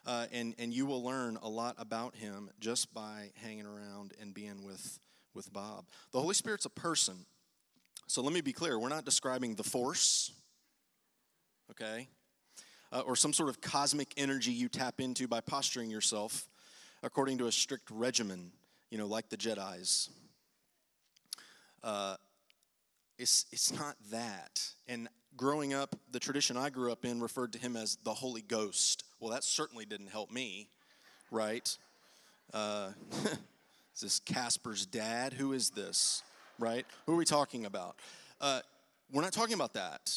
uh, 0.05 0.27
and 0.31 0.55
and 0.57 0.73
you 0.73 0.85
will 0.85 1.03
learn 1.03 1.37
a 1.41 1.49
lot 1.49 1.75
about 1.77 2.15
him 2.15 2.49
just 2.59 2.93
by 2.93 3.31
hanging 3.35 3.65
around 3.65 4.13
and 4.19 4.33
being 4.33 4.63
with 4.63 4.99
with 5.33 5.51
Bob. 5.51 5.85
The 6.11 6.19
Holy 6.19 6.35
Spirit's 6.35 6.65
a 6.65 6.69
person. 6.69 7.25
So 8.07 8.21
let 8.21 8.33
me 8.33 8.41
be 8.41 8.53
clear: 8.53 8.79
we're 8.79 8.89
not 8.89 9.05
describing 9.05 9.55
the 9.55 9.63
force. 9.63 10.31
Okay, 11.71 12.07
uh, 12.91 13.01
or 13.01 13.15
some 13.15 13.33
sort 13.33 13.49
of 13.49 13.61
cosmic 13.61 14.13
energy 14.17 14.51
you 14.51 14.69
tap 14.69 14.99
into 14.99 15.27
by 15.27 15.41
posturing 15.41 15.89
yourself 15.89 16.47
according 17.03 17.37
to 17.39 17.47
a 17.47 17.51
strict 17.51 17.89
regimen, 17.89 18.51
you 18.89 18.97
know, 18.97 19.07
like 19.07 19.29
the 19.29 19.37
Jedi's. 19.37 20.09
Uh, 21.83 22.15
it's, 23.21 23.45
it's 23.51 23.71
not 23.71 23.95
that. 24.09 24.61
And 24.87 25.07
growing 25.37 25.73
up, 25.73 25.95
the 26.11 26.19
tradition 26.19 26.57
I 26.57 26.69
grew 26.69 26.91
up 26.91 27.05
in 27.05 27.21
referred 27.21 27.53
to 27.53 27.59
him 27.59 27.77
as 27.77 27.97
the 28.03 28.13
Holy 28.13 28.41
Ghost. 28.41 29.03
Well, 29.19 29.31
that 29.31 29.43
certainly 29.43 29.85
didn't 29.85 30.07
help 30.07 30.31
me, 30.31 30.69
right? 31.29 31.77
Uh, 32.53 32.89
is 33.95 34.01
this 34.01 34.19
Casper's 34.19 34.85
dad? 34.85 35.33
Who 35.33 35.53
is 35.53 35.69
this, 35.69 36.23
right? 36.57 36.85
Who 37.05 37.13
are 37.13 37.17
we 37.17 37.25
talking 37.25 37.65
about? 37.65 37.95
Uh, 38.41 38.61
we're 39.11 39.21
not 39.21 39.33
talking 39.33 39.53
about 39.53 39.73
that. 39.75 40.13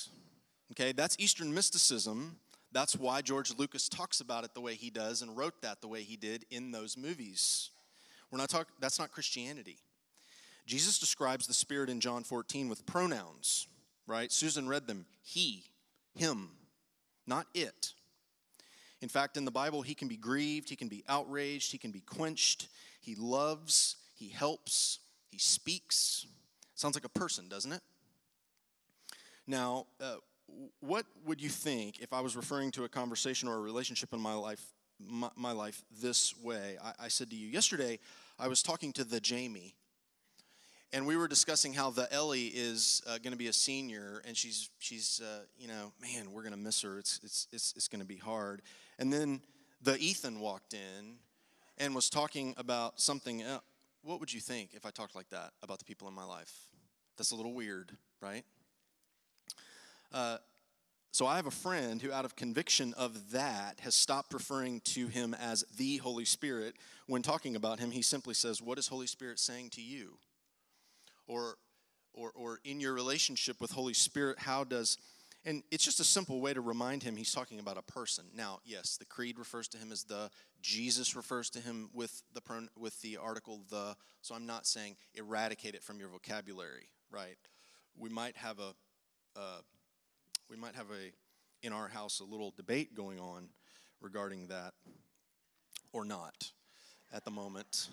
Okay, 0.72 0.92
that's 0.92 1.16
Eastern 1.18 1.52
mysticism 1.52 2.38
that's 2.72 2.96
why 2.96 3.22
George 3.22 3.56
Lucas 3.56 3.88
talks 3.88 4.20
about 4.20 4.42
it 4.42 4.52
the 4.52 4.60
way 4.60 4.74
he 4.74 4.90
does 4.90 5.22
and 5.22 5.36
wrote 5.36 5.62
that 5.62 5.80
the 5.80 5.86
way 5.86 6.02
he 6.02 6.16
did 6.16 6.44
in 6.50 6.72
those 6.72 6.96
movies. 6.96 7.70
We're 8.32 8.38
not 8.38 8.48
talking 8.48 8.74
that's 8.80 8.98
not 8.98 9.12
Christianity. 9.12 9.78
Jesus 10.66 10.98
describes 10.98 11.46
the 11.46 11.54
Spirit 11.54 11.90
in 11.90 12.00
John 12.00 12.24
14 12.24 12.68
with 12.68 12.86
pronouns, 12.86 13.68
right? 14.06 14.32
Susan 14.32 14.68
read 14.68 14.86
them. 14.86 15.06
He, 15.22 15.64
him, 16.14 16.50
not 17.26 17.46
it. 17.54 17.92
In 19.00 19.08
fact, 19.08 19.36
in 19.36 19.44
the 19.44 19.50
Bible, 19.50 19.82
he 19.82 19.94
can 19.94 20.08
be 20.08 20.16
grieved, 20.16 20.70
he 20.70 20.76
can 20.76 20.88
be 20.88 21.04
outraged, 21.08 21.72
he 21.72 21.78
can 21.78 21.90
be 21.90 22.00
quenched, 22.00 22.68
he 23.00 23.14
loves, 23.14 23.96
he 24.14 24.28
helps, 24.28 25.00
he 25.30 25.38
speaks. 25.38 26.26
Sounds 26.74 26.96
like 26.96 27.04
a 27.04 27.10
person, 27.10 27.48
doesn't 27.48 27.72
it? 27.72 27.82
Now, 29.46 29.86
uh, 30.00 30.16
what 30.80 31.04
would 31.26 31.42
you 31.42 31.48
think 31.48 32.00
if 32.00 32.12
I 32.12 32.20
was 32.20 32.36
referring 32.36 32.70
to 32.72 32.84
a 32.84 32.88
conversation 32.88 33.48
or 33.48 33.56
a 33.56 33.60
relationship 33.60 34.12
in 34.12 34.20
my 34.20 34.34
life, 34.34 34.64
my, 34.98 35.28
my 35.36 35.52
life 35.52 35.82
this 36.00 36.34
way? 36.38 36.76
I, 36.82 36.92
I, 37.04 37.08
said 37.08 37.30
to 37.30 37.36
you 37.36 37.48
yesterday, 37.48 37.98
I 38.38 38.48
was 38.48 38.62
talking 38.62 38.92
to 38.94 39.04
the 39.04 39.20
Jamie, 39.20 39.74
and 40.94 41.04
we 41.06 41.16
were 41.16 41.26
discussing 41.26 41.74
how 41.74 41.90
the 41.90 42.10
Ellie 42.12 42.46
is 42.46 43.02
uh, 43.08 43.18
going 43.18 43.32
to 43.32 43.36
be 43.36 43.48
a 43.48 43.52
senior, 43.52 44.22
and 44.26 44.36
she's 44.36 44.70
she's 44.78 45.20
uh, 45.22 45.40
you 45.58 45.66
know, 45.66 45.92
man, 46.00 46.30
we're 46.32 46.42
going 46.42 46.54
to 46.54 46.58
miss 46.58 46.80
her. 46.82 46.98
It's 47.00 47.18
it's 47.24 47.48
it's 47.52 47.74
it's 47.76 47.88
going 47.88 48.00
to 48.00 48.06
be 48.06 48.16
hard. 48.16 48.62
And 48.98 49.12
then 49.12 49.40
the 49.82 49.98
Ethan 49.98 50.38
walked 50.38 50.72
in 50.72 51.16
and 51.78 51.94
was 51.96 52.08
talking 52.08 52.54
about 52.56 53.00
something. 53.00 53.42
What 54.02 54.20
would 54.20 54.32
you 54.32 54.40
think 54.40 54.70
if 54.74 54.86
I 54.86 54.90
talked 54.90 55.16
like 55.16 55.28
that 55.30 55.50
about 55.62 55.80
the 55.80 55.84
people 55.84 56.06
in 56.06 56.14
my 56.14 56.24
life? 56.24 56.52
That's 57.16 57.32
a 57.32 57.36
little 57.36 57.54
weird, 57.54 57.90
right? 58.20 58.44
Uh, 60.12 60.36
so 61.10 61.26
I 61.26 61.36
have 61.36 61.46
a 61.46 61.52
friend 61.52 62.00
who, 62.00 62.12
out 62.12 62.24
of 62.24 62.36
conviction 62.36 62.94
of 62.94 63.32
that, 63.32 63.80
has 63.80 63.94
stopped 63.96 64.32
referring 64.32 64.80
to 64.80 65.08
him 65.08 65.34
as 65.34 65.64
the 65.76 65.96
Holy 65.98 66.24
Spirit. 66.24 66.74
When 67.06 67.22
talking 67.22 67.56
about 67.56 67.80
him, 67.80 67.90
he 67.90 68.02
simply 68.02 68.34
says, 68.34 68.62
What 68.62 68.78
is 68.78 68.86
Holy 68.86 69.06
Spirit 69.08 69.40
saying 69.40 69.70
to 69.70 69.82
you? 69.82 70.18
Or, 71.26 71.56
or, 72.12 72.32
or 72.34 72.60
in 72.64 72.80
your 72.80 72.92
relationship 72.92 73.60
with 73.60 73.72
Holy 73.72 73.94
Spirit, 73.94 74.38
how 74.38 74.64
does 74.64 74.98
and 75.46 75.62
it's 75.70 75.84
just 75.84 76.00
a 76.00 76.04
simple 76.04 76.40
way 76.40 76.54
to 76.54 76.60
remind 76.60 77.02
him 77.02 77.16
he's 77.16 77.32
talking 77.32 77.58
about 77.58 77.76
a 77.76 77.82
person. 77.82 78.24
Now, 78.34 78.60
yes, 78.64 78.96
the 78.96 79.04
creed 79.04 79.38
refers 79.38 79.68
to 79.68 79.78
him 79.78 79.92
as 79.92 80.04
the. 80.04 80.30
Jesus 80.62 81.14
refers 81.14 81.50
to 81.50 81.60
him 81.60 81.90
with 81.92 82.22
the 82.32 82.40
with 82.78 83.00
the 83.02 83.18
article 83.18 83.60
the. 83.68 83.94
So 84.22 84.34
I'm 84.34 84.46
not 84.46 84.66
saying 84.66 84.96
eradicate 85.14 85.74
it 85.74 85.82
from 85.82 85.98
your 86.00 86.08
vocabulary, 86.08 86.88
right? 87.10 87.36
We 87.94 88.08
might 88.08 88.38
have 88.38 88.58
a, 88.58 88.72
a 89.38 89.60
we 90.48 90.56
might 90.56 90.74
have 90.76 90.86
a 90.90 91.12
in 91.66 91.74
our 91.74 91.88
house 91.88 92.20
a 92.20 92.24
little 92.24 92.52
debate 92.56 92.94
going 92.94 93.20
on 93.20 93.48
regarding 94.00 94.46
that 94.48 94.72
or 95.92 96.04
not 96.04 96.52
at 97.12 97.24
the 97.24 97.30
moment 97.30 97.88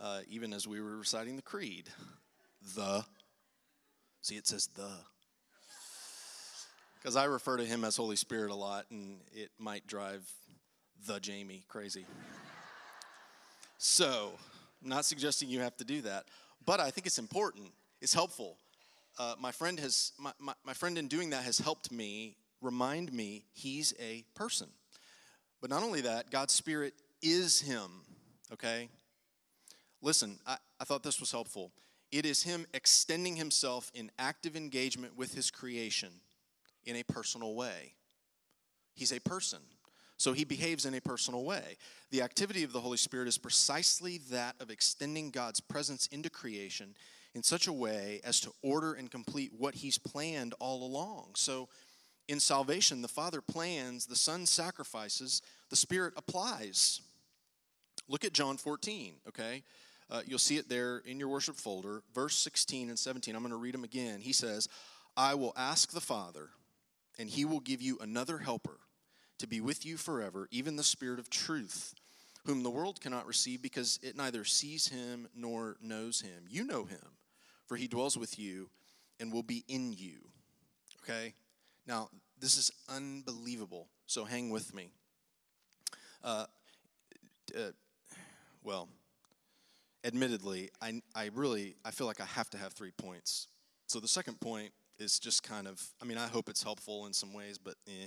uh, 0.00 0.20
even 0.28 0.52
as 0.52 0.68
we 0.68 0.80
were 0.80 0.96
reciting 0.96 1.34
the 1.34 1.42
creed 1.42 1.88
the. 2.74 3.04
See 4.22 4.36
it 4.36 4.46
says 4.46 4.68
the. 4.74 4.90
Because 6.98 7.14
i 7.14 7.24
refer 7.24 7.56
to 7.56 7.64
him 7.64 7.84
as 7.84 7.96
holy 7.96 8.16
spirit 8.16 8.50
a 8.50 8.54
lot 8.54 8.86
and 8.90 9.20
it 9.32 9.50
might 9.58 9.86
drive 9.86 10.28
the 11.06 11.20
jamie 11.20 11.64
crazy. 11.68 12.04
So 13.78 14.32
i'm 14.82 14.88
not 14.88 15.04
suggesting 15.04 15.48
you 15.48 15.60
have 15.60 15.76
to 15.76 15.84
do 15.84 16.02
that 16.02 16.24
but 16.64 16.80
i 16.80 16.90
think 16.90 17.06
it's 17.06 17.18
important. 17.18 17.70
It's 18.02 18.12
helpful. 18.12 18.56
Uh, 19.18 19.34
my 19.40 19.52
friend 19.52 19.78
has 19.80 20.12
my, 20.18 20.32
my, 20.38 20.52
my 20.64 20.74
friend 20.74 20.98
in 20.98 21.08
doing 21.08 21.30
that 21.30 21.44
has 21.44 21.58
helped 21.58 21.90
me 21.90 22.36
remind 22.60 23.12
me 23.12 23.44
he's 23.52 23.94
a 24.00 24.24
person. 24.34 24.68
But 25.60 25.70
not 25.70 25.82
only 25.82 26.00
that 26.00 26.30
god's 26.30 26.52
spirit 26.52 26.94
is 27.22 27.60
him 27.60 28.02
okay? 28.52 28.88
Listen 30.02 30.38
I, 30.46 30.56
I 30.80 30.84
thought 30.84 31.04
this 31.04 31.20
was 31.20 31.30
helpful 31.30 31.70
it 32.16 32.26
is 32.26 32.42
him 32.42 32.66
extending 32.74 33.36
himself 33.36 33.90
in 33.94 34.10
active 34.18 34.56
engagement 34.56 35.16
with 35.16 35.34
his 35.34 35.50
creation 35.50 36.10
in 36.84 36.96
a 36.96 37.02
personal 37.04 37.54
way 37.54 37.94
he's 38.94 39.12
a 39.12 39.20
person 39.20 39.60
so 40.16 40.32
he 40.32 40.44
behaves 40.44 40.86
in 40.86 40.94
a 40.94 41.00
personal 41.00 41.44
way. 41.44 41.76
The 42.10 42.22
activity 42.22 42.64
of 42.64 42.72
the 42.72 42.80
Holy 42.80 42.96
Spirit 42.96 43.28
is 43.28 43.38
precisely 43.38 44.18
that 44.30 44.56
of 44.60 44.70
extending 44.70 45.30
God's 45.30 45.60
presence 45.60 46.06
into 46.06 46.30
creation 46.30 46.96
in 47.34 47.42
such 47.42 47.66
a 47.66 47.72
way 47.72 48.20
as 48.24 48.40
to 48.40 48.52
order 48.62 48.94
and 48.94 49.10
complete 49.10 49.52
what 49.56 49.74
he's 49.74 49.98
planned 49.98 50.54
all 50.58 50.86
along. 50.86 51.32
So 51.36 51.68
in 52.28 52.40
salvation, 52.40 53.02
the 53.02 53.08
Father 53.08 53.42
plans, 53.42 54.06
the 54.06 54.16
Son 54.16 54.46
sacrifices, 54.46 55.42
the 55.68 55.76
Spirit 55.76 56.14
applies. 56.16 57.02
Look 58.08 58.24
at 58.24 58.32
John 58.32 58.56
14, 58.56 59.16
okay? 59.28 59.62
Uh, 60.10 60.22
you'll 60.26 60.38
see 60.38 60.56
it 60.56 60.68
there 60.68 60.98
in 60.98 61.18
your 61.18 61.28
worship 61.28 61.56
folder, 61.56 62.02
verse 62.14 62.36
16 62.36 62.88
and 62.88 62.98
17. 62.98 63.34
I'm 63.34 63.42
going 63.42 63.50
to 63.50 63.56
read 63.56 63.74
them 63.74 63.84
again. 63.84 64.20
He 64.20 64.32
says, 64.32 64.68
I 65.16 65.34
will 65.34 65.52
ask 65.56 65.92
the 65.92 66.00
Father, 66.00 66.50
and 67.18 67.28
he 67.28 67.44
will 67.44 67.60
give 67.60 67.82
you 67.82 67.98
another 68.00 68.38
helper 68.38 68.78
to 69.38 69.46
be 69.46 69.60
with 69.60 69.84
you 69.84 69.96
forever, 69.96 70.48
even 70.50 70.76
the 70.76 70.84
Spirit 70.84 71.18
of 71.18 71.28
truth, 71.28 71.94
whom 72.44 72.62
the 72.62 72.70
world 72.70 73.00
cannot 73.00 73.26
receive 73.26 73.60
because 73.60 73.98
it 74.02 74.16
neither 74.16 74.44
sees 74.44 74.88
him 74.88 75.28
nor 75.34 75.76
knows 75.82 76.20
him. 76.20 76.44
You 76.48 76.64
know 76.64 76.84
him 76.84 77.16
for 77.66 77.76
he 77.76 77.88
dwells 77.88 78.16
with 78.16 78.38
you 78.38 78.70
and 79.20 79.32
will 79.32 79.42
be 79.42 79.64
in 79.68 79.92
you. 79.92 80.28
Okay? 81.02 81.34
Now, 81.86 82.08
this 82.38 82.56
is 82.56 82.70
unbelievable, 82.88 83.88
so 84.06 84.24
hang 84.24 84.50
with 84.50 84.74
me. 84.74 84.90
Uh, 86.22 86.46
uh, 87.56 87.70
well, 88.62 88.88
admittedly, 90.06 90.70
I, 90.80 91.02
I 91.14 91.30
really, 91.34 91.76
I 91.84 91.90
feel 91.90 92.06
like 92.06 92.20
I 92.20 92.24
have 92.24 92.48
to 92.50 92.58
have 92.58 92.72
three 92.72 92.92
points. 92.92 93.48
So 93.88 94.00
the 94.00 94.08
second 94.08 94.40
point 94.40 94.72
is 94.98 95.18
just 95.18 95.42
kind 95.42 95.66
of, 95.66 95.82
I 96.00 96.06
mean, 96.06 96.16
I 96.16 96.28
hope 96.28 96.48
it's 96.48 96.62
helpful 96.62 97.06
in 97.06 97.12
some 97.12 97.34
ways, 97.34 97.58
but 97.58 97.74
eh. 97.88 98.06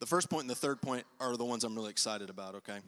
The 0.00 0.06
first 0.06 0.30
point 0.30 0.42
and 0.42 0.50
the 0.50 0.54
third 0.54 0.80
point 0.80 1.04
are 1.18 1.36
the 1.36 1.44
ones 1.44 1.64
I'm 1.64 1.74
really 1.74 1.90
excited 1.90 2.30
about, 2.30 2.54
okay? 2.54 2.78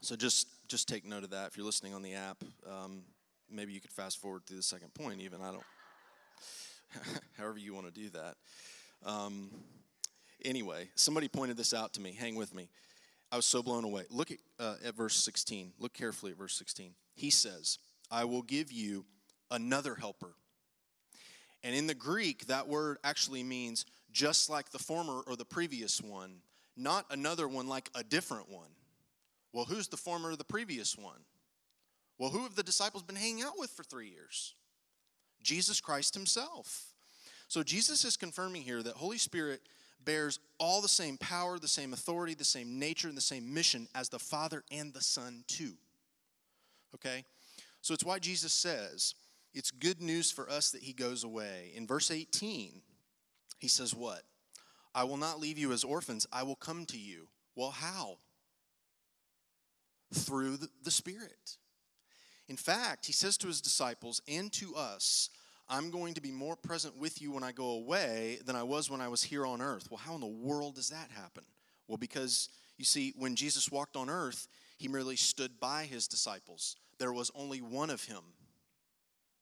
So 0.00 0.16
just 0.16 0.48
just 0.66 0.88
take 0.88 1.04
note 1.04 1.24
of 1.24 1.30
that. 1.30 1.48
If 1.48 1.56
you're 1.56 1.66
listening 1.66 1.94
on 1.94 2.02
the 2.02 2.14
app, 2.14 2.42
um, 2.68 3.02
maybe 3.50 3.72
you 3.72 3.80
could 3.80 3.92
fast 3.92 4.20
forward 4.20 4.42
through 4.46 4.56
the 4.56 4.62
second 4.62 4.92
point. 4.94 5.20
Even 5.20 5.40
I 5.42 5.52
don't. 5.52 5.62
however 7.38 7.58
you 7.58 7.74
want 7.74 7.86
to 7.86 7.92
do 7.92 8.08
that. 8.10 8.34
Um, 9.04 9.50
anyway, 10.44 10.88
somebody 10.94 11.28
pointed 11.28 11.56
this 11.56 11.74
out 11.74 11.92
to 11.94 12.00
me. 12.00 12.12
Hang 12.12 12.34
with 12.34 12.54
me. 12.54 12.68
I 13.30 13.36
was 13.36 13.44
so 13.44 13.62
blown 13.62 13.84
away. 13.84 14.04
Look 14.10 14.30
at, 14.30 14.38
uh, 14.58 14.76
at 14.84 14.94
verse 14.94 15.16
16. 15.16 15.72
Look 15.78 15.92
carefully 15.92 16.32
at 16.32 16.38
verse 16.38 16.54
16. 16.54 16.92
He 17.16 17.30
says, 17.30 17.78
I 18.10 18.24
will 18.24 18.42
give 18.42 18.70
you 18.70 19.04
another 19.50 19.94
helper. 19.94 20.34
And 21.64 21.74
in 21.74 21.88
the 21.88 21.94
Greek, 21.94 22.46
that 22.46 22.68
word 22.68 22.98
actually 23.02 23.42
means 23.42 23.86
just 24.12 24.48
like 24.48 24.70
the 24.70 24.78
former 24.78 25.22
or 25.26 25.34
the 25.34 25.44
previous 25.44 26.00
one, 26.00 26.36
not 26.76 27.06
another 27.10 27.48
one 27.48 27.66
like 27.66 27.90
a 27.94 28.04
different 28.04 28.48
one. 28.48 28.70
Well, 29.52 29.64
who's 29.64 29.88
the 29.88 29.96
former 29.96 30.30
or 30.30 30.36
the 30.36 30.44
previous 30.44 30.96
one? 30.96 31.20
Well, 32.18 32.30
who 32.30 32.42
have 32.44 32.54
the 32.54 32.62
disciples 32.62 33.02
been 33.02 33.16
hanging 33.16 33.42
out 33.42 33.58
with 33.58 33.70
for 33.70 33.82
three 33.82 34.08
years? 34.08 34.54
Jesus 35.42 35.80
Christ 35.80 36.14
Himself. 36.14 36.92
So 37.48 37.62
Jesus 37.62 38.04
is 38.04 38.16
confirming 38.16 38.62
here 38.62 38.82
that 38.82 38.94
Holy 38.94 39.18
Spirit 39.18 39.60
bears 40.04 40.38
all 40.58 40.80
the 40.80 40.88
same 40.88 41.16
power, 41.16 41.58
the 41.58 41.68
same 41.68 41.92
authority, 41.92 42.34
the 42.34 42.44
same 42.44 42.78
nature, 42.78 43.08
and 43.08 43.16
the 43.16 43.22
same 43.22 43.52
mission 43.52 43.88
as 43.94 44.08
the 44.08 44.18
Father 44.18 44.62
and 44.70 44.92
the 44.92 45.02
Son, 45.02 45.44
too. 45.46 45.74
Okay? 46.96 47.24
So 47.82 47.94
it's 47.94 48.04
why 48.04 48.18
Jesus 48.18 48.52
says 48.52 49.14
it's 49.54 49.70
good 49.70 50.02
news 50.02 50.30
for 50.30 50.50
us 50.50 50.70
that 50.70 50.82
He 50.82 50.92
goes 50.92 51.24
away. 51.24 51.72
In 51.74 51.86
verse 51.86 52.10
18, 52.10 52.82
He 53.58 53.68
says, 53.68 53.94
What? 53.94 54.22
I 54.94 55.04
will 55.04 55.18
not 55.18 55.40
leave 55.40 55.58
you 55.58 55.72
as 55.72 55.84
orphans, 55.84 56.26
I 56.32 56.42
will 56.42 56.56
come 56.56 56.86
to 56.86 56.98
you. 56.98 57.28
Well, 57.54 57.70
how? 57.70 58.18
Through 60.12 60.58
the 60.82 60.90
Spirit. 60.90 61.58
In 62.48 62.56
fact, 62.56 63.06
he 63.06 63.12
says 63.12 63.36
to 63.38 63.48
his 63.48 63.60
disciples 63.60 64.22
and 64.28 64.52
to 64.52 64.74
us, 64.76 65.30
I'm 65.68 65.90
going 65.90 66.14
to 66.14 66.20
be 66.20 66.30
more 66.30 66.54
present 66.54 66.96
with 66.96 67.20
you 67.20 67.32
when 67.32 67.42
I 67.42 67.50
go 67.50 67.70
away 67.70 68.38
than 68.46 68.54
I 68.54 68.62
was 68.62 68.88
when 68.88 69.00
I 69.00 69.08
was 69.08 69.22
here 69.22 69.44
on 69.44 69.60
earth. 69.60 69.88
Well, 69.90 69.98
how 69.98 70.14
in 70.14 70.20
the 70.20 70.26
world 70.26 70.76
does 70.76 70.90
that 70.90 71.10
happen? 71.10 71.42
Well, 71.88 71.98
because 71.98 72.48
you 72.78 72.84
see, 72.84 73.12
when 73.16 73.34
Jesus 73.34 73.70
walked 73.70 73.96
on 73.96 74.08
earth, 74.08 74.46
he 74.78 74.86
merely 74.86 75.16
stood 75.16 75.58
by 75.58 75.84
his 75.84 76.06
disciples. 76.06 76.76
There 76.98 77.12
was 77.12 77.30
only 77.34 77.60
one 77.60 77.90
of 77.90 78.04
him. 78.04 78.22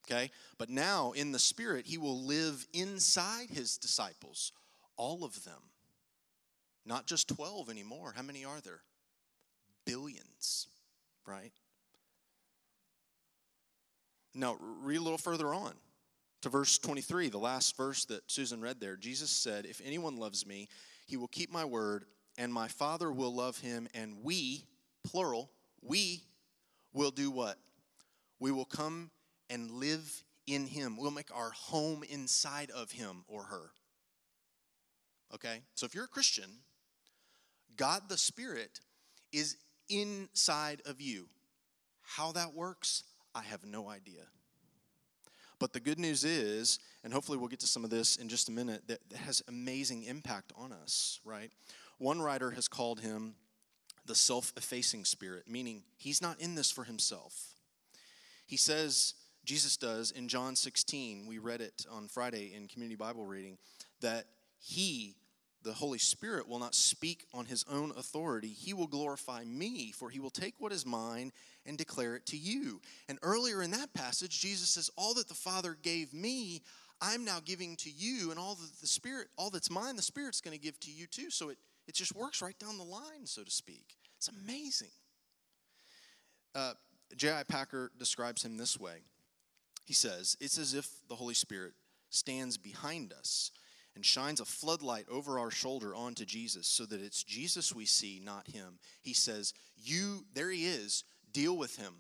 Okay? 0.07 0.31
But 0.59 0.71
now, 0.71 1.13
in 1.13 1.33
the 1.33 1.39
Spirit, 1.39 1.87
he 1.87 1.99
will 1.99 2.21
live 2.23 2.67
inside 2.73 3.51
his 3.51 3.79
disciples, 3.79 4.53
all 4.97 5.25
of 5.25 5.45
them. 5.45 5.61
Not 6.87 7.07
just 7.07 7.29
12 7.29 7.71
anymore. 7.71 8.13
How 8.15 8.23
many 8.23 8.45
are 8.45 8.61
there? 8.61 8.81
Billions, 9.87 10.69
right? 11.27 11.53
Now, 14.35 14.57
read 14.61 14.99
a 14.99 15.03
little 15.03 15.19
further 15.19 15.55
on 15.55 15.73
to 16.43 16.51
verse 16.51 16.77
23, 16.79 17.31
the 17.31 17.39
last 17.39 17.75
verse 17.77 18.05
that 18.07 18.31
Susan 18.31 18.61
read 18.61 18.81
there. 18.81 18.97
Jesus 18.97 19.31
said, 19.31 19.65
If 19.65 19.81
anyone 19.83 20.19
loves 20.19 20.47
me, 20.47 20.69
he 21.07 21.17
will 21.17 21.29
keep 21.29 21.51
my 21.51 21.65
word, 21.65 22.05
and 22.37 22.53
my 22.53 22.69
Father 22.69 23.11
will 23.11 23.35
love 23.35 23.59
him, 23.59 23.89
and 23.95 24.23
we, 24.23 24.65
plural, 25.05 25.51
we 25.81 26.23
will 26.95 27.11
do 27.11 27.31
what? 27.31 27.59
We 28.41 28.53
will 28.53 28.65
come 28.65 29.11
and 29.51 29.71
live 29.71 30.25
in 30.47 30.67
him. 30.67 30.97
We'll 30.97 31.11
make 31.11 31.35
our 31.35 31.51
home 31.51 32.03
inside 32.09 32.71
of 32.71 32.93
him 32.93 33.25
or 33.29 33.45
her. 33.45 33.71
Okay? 35.35 35.63
So 35.75 35.85
if 35.85 35.95
you're 35.95 36.05
a 36.05 36.09
Christian, 36.09 36.51
God 37.77 38.03
the 38.09 38.17
Spirit 38.17 38.81
is 39.33 39.57
inside 39.89 40.81
of 40.87 41.01
you. 41.01 41.29
How 42.03 42.33
that 42.33 42.55
works, 42.55 43.03
I 43.35 43.43
have 43.43 43.65
no 43.65 43.89
idea. 43.89 44.23
But 45.59 45.73
the 45.73 45.81
good 45.81 45.99
news 45.99 46.25
is, 46.25 46.79
and 47.03 47.13
hopefully 47.13 47.39
we'll 47.39 47.49
get 47.49 47.61
to 47.61 47.67
some 47.67 47.85
of 47.85 47.91
this 47.91 48.17
in 48.17 48.29
just 48.29 48.49
a 48.49 48.53
minute, 48.53 48.83
that, 48.89 49.01
has 49.17 49.43
amazing 49.49 50.05
impact 50.05 50.53
on 50.57 50.73
us, 50.73 51.21
right? 51.25 51.51
One 51.99 52.21
writer 52.21 52.51
has 52.51 52.69
called 52.69 53.01
him 53.01 53.35
the 54.07 54.15
self 54.15 54.53
effacing 54.57 55.05
spirit, 55.05 55.45
meaning 55.49 55.83
he's 55.97 56.23
not 56.23 56.41
in 56.41 56.55
this 56.55 56.71
for 56.71 56.85
himself. 56.85 57.55
He 58.47 58.57
says, 58.57 59.15
Jesus 59.45 59.77
does 59.77 60.11
in 60.11 60.29
John 60.29 60.57
16, 60.57 61.27
we 61.27 61.39
read 61.39 61.61
it 61.61 61.87
on 61.91 62.09
Friday 62.09 62.53
in 62.55 62.69
community 62.69 62.97
Bible 62.97 63.25
reading, 63.25 63.59
that 64.01 64.27
he 64.59 65.17
the 65.65 65.73
Holy 65.73 65.99
Spirit 65.99 66.47
will 66.47 66.59
not 66.59 66.75
speak 66.75 67.25
on 67.33 67.47
his 67.47 67.65
own 67.71 67.91
authority. 67.97 68.49
He 68.49 68.75
will 68.75 68.87
glorify 68.87 69.45
me, 69.45 69.93
for 69.93 70.11
he 70.11 70.21
will 70.21 70.31
take 70.31 70.55
what 70.59 70.73
is 70.73 70.85
mine 70.85 71.33
and 71.65 71.79
declare 71.79 72.15
it 72.17 72.27
to 72.27 72.37
you. 72.37 72.83
And 73.09 73.19
earlier 73.23 73.63
in 73.63 73.71
that 73.71 73.95
passage, 73.95 74.39
Jesus 74.41 74.69
says, 74.69 74.91
All 74.97 75.15
that 75.15 75.27
the 75.27 75.35
Father 75.35 75.77
gave 75.83 76.13
me, 76.13 76.61
I'm 77.01 77.25
now 77.25 77.39
giving 77.43 77.77
to 77.77 77.91
you, 77.91 78.31
and 78.31 78.39
all 78.39 78.55
that 78.57 78.81
the 78.81 78.87
Spirit, 78.87 79.29
all 79.37 79.51
that's 79.51 79.71
mine, 79.71 79.97
the 79.97 80.03
Spirit's 80.03 80.43
going 80.43 80.57
to 80.57 80.63
give 80.63 80.79
to 80.81 80.91
you 80.91 81.07
too. 81.07 81.31
So 81.31 81.49
it, 81.49 81.59
it 81.87 81.95
just 81.95 82.15
works 82.15 82.43
right 82.43 82.59
down 82.59 82.79
the 82.79 82.85
line, 82.85 83.27
so 83.27 83.43
to 83.43 83.51
speak. 83.51 83.97
It's 84.17 84.29
amazing. 84.29 84.89
Uh, 86.55 86.73
J.I. 87.17 87.43
Packer 87.45 87.91
describes 87.99 88.45
him 88.45 88.57
this 88.57 88.79
way 88.79 89.03
He 89.85 89.95
says, 89.95 90.37
It's 90.41 90.59
as 90.59 90.75
if 90.75 90.89
the 91.09 91.17
Holy 91.17 91.35
Spirit 91.35 91.73
stands 92.11 92.57
behind 92.57 93.13
us 93.13 93.51
and 93.95 94.05
shines 94.05 94.41
a 94.41 94.45
floodlight 94.45 95.07
over 95.11 95.39
our 95.39 95.51
shoulder 95.51 95.95
onto 95.95 96.25
Jesus 96.25 96.67
so 96.67 96.85
that 96.87 97.01
it's 97.01 97.23
Jesus 97.23 97.75
we 97.75 97.85
see, 97.85 98.21
not 98.25 98.49
him. 98.49 98.79
He 99.03 99.13
says, 99.13 99.53
You, 99.77 100.25
there 100.35 100.51
he 100.51 100.67
is, 100.67 101.05
deal 101.33 101.57
with 101.57 101.77
him, 101.77 101.95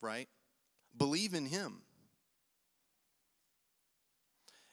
right? 0.00 0.28
Believe 0.96 1.34
in 1.34 1.46
him. 1.46 1.82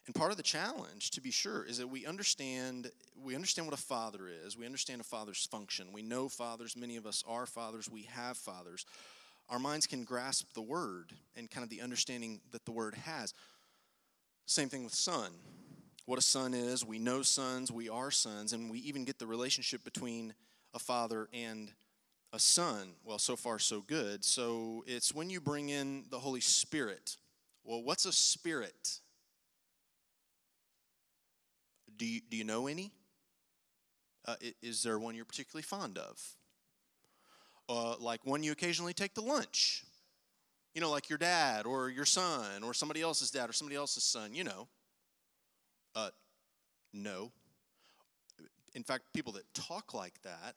And 0.07 0.15
part 0.15 0.31
of 0.31 0.37
the 0.37 0.43
challenge, 0.43 1.11
to 1.11 1.21
be 1.21 1.31
sure, 1.31 1.63
is 1.63 1.77
that 1.77 1.87
we 1.87 2.05
understand 2.05 2.91
we 3.21 3.35
understand 3.35 3.67
what 3.67 3.77
a 3.77 3.81
father 3.81 4.21
is. 4.45 4.57
We 4.57 4.65
understand 4.65 5.01
a 5.01 5.03
father's 5.03 5.45
function. 5.45 5.91
We 5.91 6.01
know 6.01 6.29
fathers. 6.29 6.75
Many 6.75 6.97
of 6.97 7.05
us 7.05 7.23
are 7.27 7.45
fathers. 7.45 7.89
We 7.91 8.03
have 8.03 8.37
fathers. 8.37 8.85
Our 9.49 9.59
minds 9.59 9.87
can 9.87 10.03
grasp 10.03 10.53
the 10.53 10.61
word 10.61 11.13
and 11.35 11.49
kind 11.49 11.63
of 11.63 11.69
the 11.69 11.81
understanding 11.81 12.41
that 12.51 12.65
the 12.65 12.71
word 12.71 12.95
has. 12.95 13.33
Same 14.45 14.69
thing 14.69 14.83
with 14.83 14.93
son 14.93 15.31
what 16.07 16.17
a 16.17 16.21
son 16.21 16.53
is. 16.53 16.85
We 16.85 16.99
know 16.99 17.21
sons, 17.21 17.69
we 17.69 17.89
are 17.89 18.11
sons, 18.11 18.53
and 18.53 18.71
we 18.71 18.79
even 18.79 19.03
get 19.03 19.19
the 19.19 19.27
relationship 19.27 19.83
between 19.83 20.33
a 20.73 20.79
father 20.79 21.27
and 21.33 21.69
a 22.31 22.39
son. 22.39 22.93
Well, 23.03 23.19
so 23.19 23.35
far, 23.35 23.59
so 23.59 23.81
good. 23.81 24.23
So 24.23 24.85
it's 24.87 25.13
when 25.13 25.29
you 25.29 25.41
bring 25.41 25.67
in 25.67 26.05
the 26.09 26.19
Holy 26.19 26.39
Spirit. 26.39 27.17
Well, 27.65 27.83
what's 27.83 28.05
a 28.05 28.13
spirit? 28.13 29.01
Do 31.97 32.05
you, 32.05 32.21
do 32.29 32.37
you 32.37 32.43
know 32.43 32.67
any? 32.67 32.91
Uh, 34.25 34.35
is 34.61 34.83
there 34.83 34.99
one 34.99 35.15
you're 35.15 35.25
particularly 35.25 35.63
fond 35.63 35.97
of? 35.97 36.21
Uh, 37.69 37.95
like 37.99 38.25
one 38.25 38.43
you 38.43 38.51
occasionally 38.51 38.93
take 38.93 39.13
to 39.15 39.21
lunch? 39.21 39.83
You 40.75 40.81
know, 40.81 40.91
like 40.91 41.09
your 41.09 41.17
dad 41.17 41.65
or 41.65 41.89
your 41.89 42.05
son 42.05 42.63
or 42.63 42.73
somebody 42.73 43.01
else's 43.01 43.31
dad 43.31 43.49
or 43.49 43.53
somebody 43.53 43.75
else's 43.75 44.03
son, 44.03 44.33
you 44.33 44.43
know. 44.43 44.67
Uh, 45.95 46.09
no. 46.93 47.31
In 48.75 48.83
fact, 48.83 49.05
people 49.13 49.33
that 49.33 49.51
talk 49.53 49.93
like 49.93 50.21
that, 50.23 50.55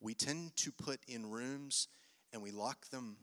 we 0.00 0.14
tend 0.14 0.56
to 0.56 0.72
put 0.72 1.00
in 1.06 1.30
rooms 1.30 1.86
and 2.32 2.42
we 2.42 2.50
lock 2.50 2.88
them, 2.90 3.16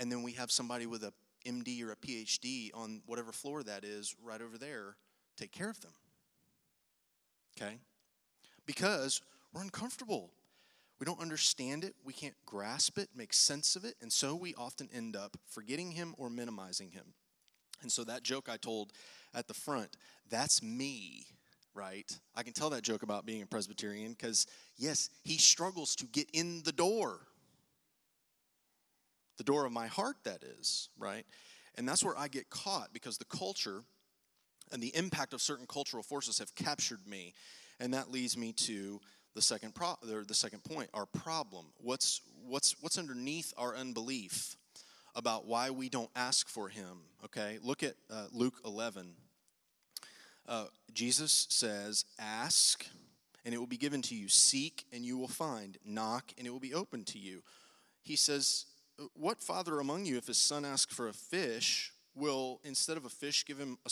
and 0.00 0.10
then 0.10 0.22
we 0.22 0.32
have 0.32 0.50
somebody 0.50 0.86
with 0.86 1.04
a 1.04 1.12
MD 1.46 1.82
or 1.84 1.92
a 1.92 1.96
PhD 1.96 2.70
on 2.74 3.02
whatever 3.06 3.30
floor 3.30 3.62
that 3.62 3.84
is 3.84 4.14
right 4.22 4.40
over 4.40 4.58
there 4.58 4.96
take 5.36 5.52
care 5.52 5.70
of 5.70 5.80
them. 5.80 5.92
Okay? 7.56 7.78
Because 8.66 9.20
we're 9.52 9.62
uncomfortable. 9.62 10.30
We 10.98 11.04
don't 11.04 11.20
understand 11.20 11.84
it. 11.84 11.94
We 12.04 12.12
can't 12.12 12.34
grasp 12.46 12.98
it, 12.98 13.08
make 13.14 13.32
sense 13.32 13.76
of 13.76 13.84
it. 13.84 13.94
And 14.00 14.12
so 14.12 14.34
we 14.34 14.54
often 14.54 14.88
end 14.94 15.16
up 15.16 15.36
forgetting 15.48 15.92
him 15.92 16.14
or 16.18 16.30
minimizing 16.30 16.90
him. 16.90 17.14
And 17.82 17.90
so 17.90 18.04
that 18.04 18.22
joke 18.22 18.48
I 18.50 18.56
told 18.56 18.92
at 19.34 19.48
the 19.48 19.54
front, 19.54 19.96
that's 20.30 20.62
me, 20.62 21.26
right? 21.74 22.10
I 22.34 22.42
can 22.42 22.52
tell 22.52 22.70
that 22.70 22.82
joke 22.82 23.02
about 23.02 23.26
being 23.26 23.42
a 23.42 23.46
Presbyterian 23.46 24.12
because, 24.12 24.46
yes, 24.76 25.10
he 25.24 25.36
struggles 25.36 25.94
to 25.96 26.06
get 26.06 26.28
in 26.32 26.62
the 26.64 26.72
door. 26.72 27.20
The 29.36 29.44
door 29.44 29.66
of 29.66 29.72
my 29.72 29.88
heart, 29.88 30.16
that 30.24 30.44
is, 30.44 30.88
right? 30.98 31.26
And 31.74 31.88
that's 31.88 32.04
where 32.04 32.16
I 32.16 32.28
get 32.28 32.48
caught 32.50 32.92
because 32.92 33.18
the 33.18 33.24
culture 33.24 33.82
and 34.74 34.82
the 34.82 34.94
impact 34.94 35.32
of 35.32 35.40
certain 35.40 35.66
cultural 35.66 36.02
forces 36.02 36.38
have 36.38 36.54
captured 36.54 37.06
me. 37.06 37.32
And 37.80 37.94
that 37.94 38.10
leads 38.10 38.36
me 38.36 38.52
to 38.52 39.00
the 39.34 39.40
second 39.40 39.74
pro- 39.74 39.96
the 40.02 40.34
second 40.34 40.62
point, 40.64 40.90
our 40.92 41.06
problem. 41.06 41.66
What's 41.78 42.20
what's 42.46 42.76
what's 42.82 42.98
underneath 42.98 43.54
our 43.56 43.74
unbelief 43.74 44.56
about 45.16 45.46
why 45.46 45.70
we 45.70 45.88
don't 45.88 46.10
ask 46.14 46.48
for 46.48 46.68
him, 46.68 46.98
okay? 47.24 47.58
Look 47.62 47.82
at 47.82 47.94
uh, 48.10 48.26
Luke 48.32 48.56
11 48.66 49.14
uh, 50.48 50.66
Jesus 50.92 51.46
says, 51.50 52.04
Ask 52.18 52.86
and 53.44 53.54
it 53.54 53.58
will 53.58 53.66
be 53.66 53.76
given 53.76 54.02
to 54.02 54.14
you. 54.14 54.28
Seek, 54.28 54.86
and 54.92 55.04
you 55.04 55.18
will 55.18 55.28
find. 55.28 55.76
Knock, 55.84 56.32
and 56.38 56.46
it 56.46 56.50
will 56.50 56.60
be 56.60 56.74
open 56.74 57.04
to 57.04 57.18
you. 57.18 57.42
He 58.02 58.16
says, 58.16 58.66
What 59.14 59.42
father 59.42 59.80
among 59.80 60.06
you, 60.06 60.16
if 60.16 60.26
his 60.26 60.38
son 60.38 60.64
asks 60.64 60.94
for 60.94 61.08
a 61.08 61.12
fish, 61.12 61.92
will, 62.14 62.60
instead 62.64 62.96
of 62.96 63.04
a 63.04 63.08
fish, 63.08 63.44
give 63.44 63.58
him 63.58 63.78
a, 63.84 63.90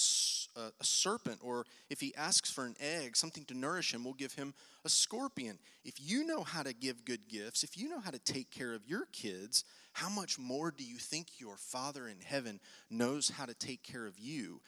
a, 0.61 0.63
a, 0.81 0.85
serpent? 0.85 1.39
Or 1.43 1.65
if 1.91 2.01
he 2.01 2.15
asks 2.15 2.51
for 2.51 2.65
an 2.65 2.77
egg, 2.81 3.17
something 3.17 3.45
to 3.47 3.55
nourish 3.55 3.93
him, 3.93 4.05
we'll 4.05 4.15
give 4.15 4.35
him 4.35 4.55
a 4.85 4.89
scorpion? 4.89 5.59
If 5.85 5.95
you 5.99 6.25
know 6.25 6.43
how 6.43 6.63
to 6.63 6.73
give 6.73 7.05
good 7.05 7.29
gifts, 7.29 7.65
if 7.65 7.77
you 7.77 7.89
know 7.89 8.01
how 8.01 8.11
to 8.11 8.19
take 8.19 8.51
care 8.51 8.75
of 8.75 8.87
your 8.87 9.07
kids, 9.13 9.65
how 9.93 10.09
much 10.09 10.39
more 10.39 10.71
do 10.71 10.85
you 10.85 10.97
think 10.97 11.41
your 11.41 11.57
Father 11.57 12.09
in 12.09 12.19
heaven 12.25 12.61
knows 12.91 13.29
how 13.29 13.45
to 13.45 13.55
take 13.55 13.83
care 13.83 14.07
of 14.07 14.19
you? 14.19 14.61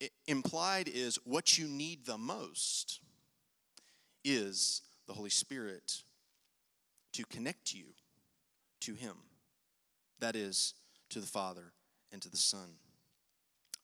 It, 0.00 0.12
implied 0.26 0.88
is 0.88 1.18
what 1.24 1.58
you 1.58 1.68
need 1.68 2.06
the 2.06 2.18
most 2.18 3.00
is 4.24 4.82
the 5.06 5.12
Holy 5.12 5.30
Spirit 5.30 6.02
to 7.12 7.24
connect 7.24 7.74
you 7.74 7.84
to 8.80 8.94
Him. 8.94 9.16
That 10.20 10.36
is, 10.36 10.74
to 11.10 11.20
the 11.20 11.26
Father 11.26 11.72
and 12.12 12.20
to 12.22 12.30
the 12.30 12.36
Son. 12.36 12.76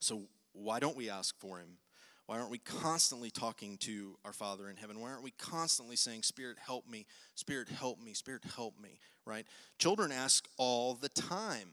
So, 0.00 0.22
why 0.52 0.78
don't 0.80 0.96
we 0.96 1.10
ask 1.10 1.38
for 1.38 1.58
Him? 1.58 1.78
Why 2.26 2.38
aren't 2.38 2.50
we 2.50 2.58
constantly 2.58 3.30
talking 3.30 3.76
to 3.78 4.18
our 4.24 4.32
Father 4.32 4.68
in 4.68 4.76
heaven? 4.76 5.00
Why 5.00 5.10
aren't 5.10 5.22
we 5.22 5.30
constantly 5.30 5.94
saying, 5.94 6.24
Spirit, 6.24 6.58
help 6.58 6.88
me, 6.88 7.06
Spirit, 7.36 7.68
help 7.68 8.00
me, 8.00 8.14
Spirit, 8.14 8.42
help 8.56 8.74
me, 8.80 8.98
right? 9.24 9.46
Children 9.78 10.10
ask 10.10 10.48
all 10.56 10.94
the 10.94 11.08
time, 11.08 11.68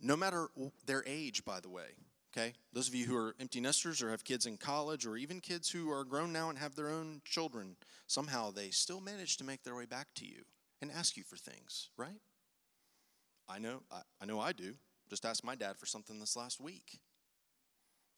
no 0.00 0.16
matter 0.16 0.48
their 0.86 1.02
age, 1.06 1.44
by 1.44 1.58
the 1.58 1.68
way. 1.68 1.96
Okay? 2.36 2.52
Those 2.72 2.86
of 2.86 2.94
you 2.94 3.06
who 3.06 3.16
are 3.16 3.34
empty 3.40 3.60
nesters 3.60 4.02
or 4.02 4.10
have 4.10 4.22
kids 4.22 4.46
in 4.46 4.56
college 4.58 5.06
or 5.06 5.16
even 5.16 5.40
kids 5.40 5.70
who 5.70 5.90
are 5.90 6.04
grown 6.04 6.32
now 6.32 6.50
and 6.50 6.58
have 6.58 6.76
their 6.76 6.90
own 6.90 7.22
children, 7.24 7.76
somehow 8.06 8.50
they 8.50 8.70
still 8.70 9.00
manage 9.00 9.38
to 9.38 9.44
make 9.44 9.64
their 9.64 9.74
way 9.74 9.86
back 9.86 10.08
to 10.16 10.26
you 10.26 10.42
and 10.82 10.90
ask 10.92 11.16
you 11.16 11.24
for 11.24 11.36
things, 11.36 11.88
right? 11.96 12.20
I 13.48 13.58
know, 13.58 13.82
I, 13.90 14.00
I 14.20 14.26
know 14.26 14.40
I 14.40 14.52
do. 14.52 14.74
Just 15.08 15.24
asked 15.24 15.44
my 15.44 15.54
dad 15.54 15.76
for 15.76 15.86
something 15.86 16.18
this 16.18 16.36
last 16.36 16.60
week. 16.60 16.98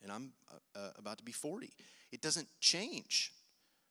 And 0.02 0.12
I'm 0.12 0.32
uh, 0.50 0.78
uh, 0.78 0.90
about 0.98 1.18
to 1.18 1.24
be 1.24 1.32
40. 1.32 1.72
It 2.12 2.20
doesn't 2.20 2.48
change. 2.60 3.32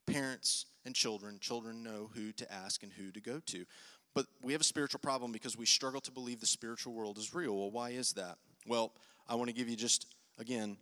Parents 0.05 0.65
and 0.85 0.95
children, 0.95 1.37
children 1.39 1.83
know 1.83 2.09
who 2.13 2.31
to 2.33 2.51
ask 2.51 2.81
and 2.81 2.91
who 2.93 3.11
to 3.11 3.19
go 3.19 3.41
to. 3.47 3.65
But 4.15 4.25
we 4.41 4.53
have 4.53 4.61
a 4.61 4.65
spiritual 4.65 4.99
problem 4.99 5.31
because 5.31 5.57
we 5.57 5.65
struggle 5.65 6.01
to 6.01 6.11
believe 6.11 6.39
the 6.39 6.47
spiritual 6.47 6.93
world 6.93 7.17
is 7.17 7.33
real. 7.33 7.55
Well, 7.57 7.71
why 7.71 7.89
is 7.89 8.13
that? 8.13 8.37
Well, 8.65 8.93
I 9.27 9.35
want 9.35 9.49
to 9.49 9.55
give 9.55 9.69
you 9.69 9.75
just, 9.75 10.07
again, 10.39 10.77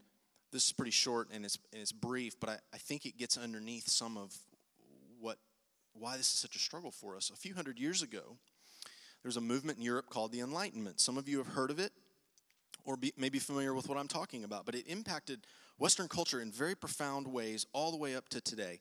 this 0.52 0.68
is 0.68 0.72
pretty 0.72 0.92
short 0.92 1.30
and 1.34 1.44
it's, 1.44 1.58
and 1.74 1.82
it's 1.82 1.92
brief, 1.92 2.40
but 2.40 2.50
I, 2.50 2.58
I 2.74 2.78
think 2.78 3.06
it 3.06 3.18
gets 3.18 3.38
underneath 3.38 3.90
some 3.90 4.16
of 4.16 4.34
what 5.20 5.38
why 5.98 6.18
this 6.18 6.34
is 6.34 6.40
such 6.40 6.56
a 6.56 6.60
struggle 6.60 6.92
for 6.92 7.16
us. 7.16 7.30
A 7.30 7.36
few 7.36 7.56
hundred 7.56 7.80
years 7.80 8.02
ago, 8.02 8.38
there's 9.26 9.38
a 9.38 9.42
movement 9.42 9.80
in 9.80 9.84
Europe 9.84 10.08
called 10.08 10.32
the 10.32 10.40
Enlightenment. 10.42 11.00
Some 11.00 11.18
of 11.18 11.28
you 11.28 11.40
have 11.40 11.48
heard 11.48 11.72
of 11.72 11.80
it 11.80 11.92
or 12.84 12.96
be, 12.96 13.12
may 13.18 13.30
be 13.30 13.40
familiar 13.40 13.74
with 13.74 13.90
what 13.90 13.98
I'm 13.98 14.08
talking 14.08 14.44
about, 14.44 14.68
but 14.68 14.76
it 14.76 14.86
impacted 14.86 15.48
Western 15.80 16.08
culture 16.08 16.42
in 16.42 16.52
very 16.52 16.76
profound 16.76 17.26
ways 17.26 17.66
all 17.74 17.90
the 17.90 17.98
way 17.98 18.16
up 18.16 18.30
to 18.30 18.40
today. 18.40 18.78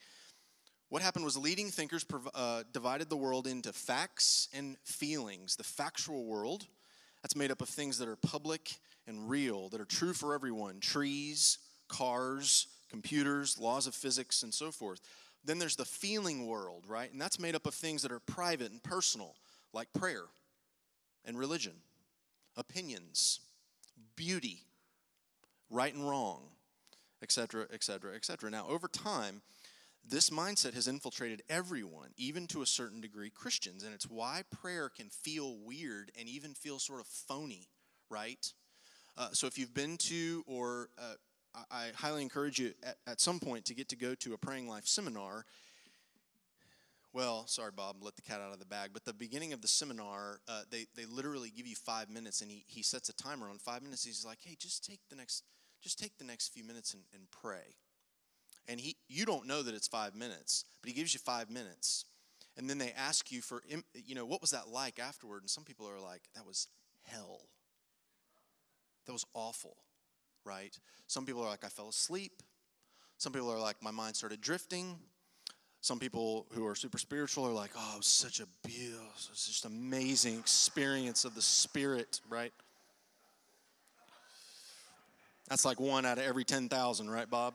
What 0.90 1.00
happened 1.00 1.24
was 1.24 1.38
leading 1.38 1.70
thinkers 1.70 2.04
uh, 2.34 2.64
divided 2.74 3.08
the 3.08 3.16
world 3.16 3.46
into 3.46 3.72
facts 3.72 4.50
and 4.52 4.76
feelings. 4.84 5.56
The 5.56 5.64
factual 5.64 6.26
world, 6.26 6.66
that's 7.22 7.34
made 7.34 7.50
up 7.50 7.62
of 7.62 7.70
things 7.70 7.96
that 7.96 8.06
are 8.06 8.16
public 8.16 8.76
and 9.06 9.30
real, 9.30 9.70
that 9.70 9.80
are 9.80 9.86
true 9.86 10.12
for 10.12 10.34
everyone 10.34 10.78
trees, 10.78 11.56
cars, 11.88 12.66
computers, 12.90 13.58
laws 13.58 13.86
of 13.86 13.94
physics, 13.94 14.42
and 14.42 14.52
so 14.52 14.70
forth. 14.70 15.00
Then 15.42 15.58
there's 15.58 15.76
the 15.76 15.86
feeling 15.86 16.46
world, 16.46 16.84
right? 16.86 17.10
And 17.10 17.18
that's 17.18 17.38
made 17.38 17.54
up 17.54 17.66
of 17.66 17.72
things 17.72 18.02
that 18.02 18.12
are 18.12 18.20
private 18.20 18.72
and 18.72 18.82
personal, 18.82 19.36
like 19.74 19.92
prayer 19.92 20.24
and 21.24 21.38
religion, 21.38 21.74
opinions, 22.56 23.40
beauty, 24.16 24.60
right 25.70 25.92
and 25.92 26.08
wrong, 26.08 26.42
etc., 27.22 27.66
etc., 27.72 28.14
etc. 28.14 28.50
Now, 28.50 28.66
over 28.68 28.88
time, 28.88 29.42
this 30.06 30.30
mindset 30.30 30.74
has 30.74 30.86
infiltrated 30.86 31.42
everyone, 31.48 32.10
even 32.16 32.46
to 32.48 32.62
a 32.62 32.66
certain 32.66 33.00
degree 33.00 33.30
Christians, 33.30 33.82
and 33.82 33.94
it's 33.94 34.08
why 34.08 34.42
prayer 34.50 34.88
can 34.88 35.08
feel 35.08 35.56
weird 35.64 36.12
and 36.18 36.28
even 36.28 36.54
feel 36.54 36.78
sort 36.78 37.00
of 37.00 37.06
phony, 37.06 37.68
right? 38.10 38.52
Uh, 39.16 39.28
so 39.32 39.46
if 39.46 39.58
you've 39.58 39.74
been 39.74 39.96
to, 39.96 40.44
or 40.46 40.90
uh, 40.98 41.14
I, 41.70 41.90
highly 41.94 42.22
encourage 42.22 42.58
you 42.58 42.74
at, 42.82 42.96
at 43.06 43.20
some 43.20 43.40
point 43.40 43.64
to 43.66 43.74
get 43.74 43.88
to 43.90 43.96
go 43.96 44.14
to 44.16 44.34
a 44.34 44.38
Praying 44.38 44.68
Life 44.68 44.86
seminar 44.86 45.46
well, 47.14 47.46
sorry, 47.46 47.70
Bob, 47.74 47.96
let 48.00 48.16
the 48.16 48.22
cat 48.22 48.40
out 48.40 48.52
of 48.52 48.58
the 48.58 48.66
bag. 48.66 48.90
But 48.92 49.04
the 49.04 49.12
beginning 49.14 49.52
of 49.52 49.62
the 49.62 49.68
seminar, 49.68 50.40
uh, 50.48 50.62
they, 50.68 50.86
they 50.96 51.06
literally 51.06 51.52
give 51.56 51.66
you 51.66 51.76
five 51.76 52.10
minutes, 52.10 52.42
and 52.42 52.50
he, 52.50 52.64
he 52.66 52.82
sets 52.82 53.08
a 53.08 53.14
timer 53.14 53.48
on 53.48 53.58
five 53.58 53.82
minutes. 53.82 54.04
He's 54.04 54.24
like, 54.26 54.38
hey, 54.44 54.56
just 54.58 54.84
take 54.84 54.98
the 55.08 55.16
next, 55.16 55.44
just 55.80 55.96
take 55.96 56.18
the 56.18 56.24
next 56.24 56.52
few 56.52 56.64
minutes 56.64 56.92
and, 56.92 57.04
and 57.14 57.22
pray. 57.30 57.76
And 58.68 58.80
he, 58.80 58.96
you 59.08 59.24
don't 59.24 59.46
know 59.46 59.62
that 59.62 59.74
it's 59.74 59.86
five 59.86 60.16
minutes, 60.16 60.64
but 60.82 60.88
he 60.88 60.94
gives 60.94 61.14
you 61.14 61.20
five 61.20 61.50
minutes. 61.50 62.04
And 62.56 62.68
then 62.68 62.78
they 62.78 62.92
ask 62.96 63.30
you 63.30 63.42
for, 63.42 63.62
you 63.94 64.14
know, 64.14 64.26
what 64.26 64.40
was 64.40 64.50
that 64.50 64.68
like 64.68 64.98
afterward? 64.98 65.42
And 65.42 65.50
some 65.50 65.64
people 65.64 65.88
are 65.88 66.00
like, 66.00 66.22
that 66.34 66.46
was 66.46 66.66
hell. 67.02 67.42
That 69.06 69.12
was 69.12 69.24
awful, 69.34 69.76
right? 70.44 70.76
Some 71.06 71.26
people 71.26 71.42
are 71.42 71.48
like, 71.48 71.64
I 71.64 71.68
fell 71.68 71.88
asleep. 71.88 72.42
Some 73.18 73.32
people 73.32 73.52
are 73.52 73.60
like, 73.60 73.82
my 73.82 73.90
mind 73.92 74.16
started 74.16 74.40
drifting. 74.40 74.98
Some 75.84 75.98
people 75.98 76.46
who 76.54 76.66
are 76.66 76.74
super 76.74 76.96
spiritual 76.96 77.46
are 77.46 77.52
like, 77.52 77.72
oh, 77.76 77.92
it 77.92 77.98
was 77.98 78.06
such 78.06 78.40
a 78.40 78.46
beautiful, 78.66 79.04
it's 79.30 79.46
just 79.46 79.66
amazing 79.66 80.38
experience 80.38 81.26
of 81.26 81.34
the 81.34 81.42
Spirit, 81.42 82.22
right? 82.30 82.54
That's 85.50 85.66
like 85.66 85.78
one 85.78 86.06
out 86.06 86.16
of 86.16 86.24
every 86.24 86.42
10,000, 86.42 87.10
right, 87.10 87.28
Bob? 87.28 87.52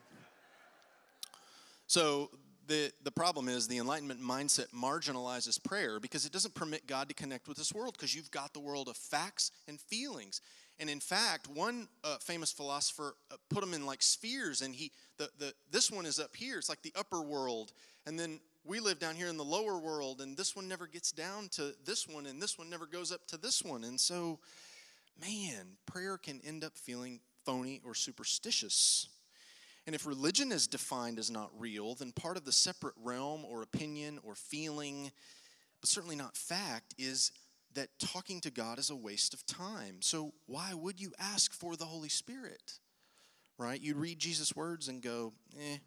So 1.87 2.29
the, 2.67 2.91
the 3.03 3.09
problem 3.09 3.49
is 3.49 3.67
the 3.67 3.79
Enlightenment 3.79 4.21
mindset 4.21 4.67
marginalizes 4.79 5.61
prayer 5.63 5.99
because 5.99 6.27
it 6.27 6.31
doesn't 6.31 6.53
permit 6.53 6.85
God 6.85 7.07
to 7.09 7.15
connect 7.15 7.47
with 7.47 7.57
this 7.57 7.73
world 7.73 7.93
because 7.97 8.13
you've 8.13 8.29
got 8.29 8.53
the 8.53 8.59
world 8.59 8.89
of 8.89 8.95
facts 8.95 9.51
and 9.67 9.81
feelings. 9.81 10.39
And 10.79 10.89
in 10.89 10.99
fact, 10.99 11.47
one 11.47 11.87
uh, 12.03 12.17
famous 12.19 12.51
philosopher 12.51 13.15
uh, 13.31 13.35
put 13.49 13.61
them 13.61 13.73
in 13.73 13.85
like 13.85 14.01
spheres, 14.01 14.61
and 14.61 14.73
he 14.73 14.91
the, 15.17 15.29
the 15.37 15.53
this 15.71 15.91
one 15.91 16.05
is 16.05 16.19
up 16.19 16.35
here. 16.35 16.57
It's 16.57 16.69
like 16.69 16.81
the 16.81 16.93
upper 16.95 17.21
world, 17.21 17.73
and 18.05 18.17
then 18.17 18.39
we 18.63 18.79
live 18.79 18.99
down 18.99 19.15
here 19.15 19.27
in 19.27 19.37
the 19.37 19.43
lower 19.43 19.77
world, 19.77 20.21
and 20.21 20.37
this 20.37 20.55
one 20.55 20.67
never 20.67 20.87
gets 20.87 21.11
down 21.11 21.49
to 21.49 21.73
this 21.85 22.07
one, 22.07 22.25
and 22.25 22.41
this 22.41 22.57
one 22.57 22.69
never 22.69 22.85
goes 22.85 23.11
up 23.11 23.25
to 23.27 23.37
this 23.37 23.63
one. 23.63 23.83
And 23.83 23.99
so, 23.99 24.39
man, 25.19 25.77
prayer 25.85 26.17
can 26.17 26.39
end 26.45 26.63
up 26.63 26.77
feeling 26.77 27.19
phony 27.45 27.81
or 27.85 27.95
superstitious. 27.95 29.07
And 29.85 29.95
if 29.95 30.05
religion 30.05 30.51
is 30.51 30.67
defined 30.67 31.17
as 31.17 31.31
not 31.31 31.49
real, 31.57 31.95
then 31.95 32.11
part 32.11 32.37
of 32.37 32.45
the 32.45 32.51
separate 32.51 32.93
realm 33.01 33.43
or 33.43 33.63
opinion 33.63 34.19
or 34.23 34.35
feeling, 34.35 35.11
but 35.81 35.89
certainly 35.89 36.15
not 36.15 36.37
fact, 36.37 36.93
is 36.97 37.31
that 37.79 37.97
talking 37.97 38.41
to 38.41 38.51
God 38.51 38.77
is 38.77 38.89
a 38.89 38.95
waste 38.95 39.33
of 39.33 39.45
time. 39.45 40.01
So, 40.01 40.33
why 40.47 40.73
would 40.73 40.99
you 40.99 41.13
ask 41.17 41.53
for 41.53 41.77
the 41.77 41.85
Holy 41.85 42.09
Spirit? 42.09 42.73
Right? 43.57 43.79
You'd 43.79 43.95
read 43.95 44.19
Jesus' 44.19 44.53
words 44.53 44.89
and 44.89 45.01
go, 45.01 45.31
eh, 45.57 45.77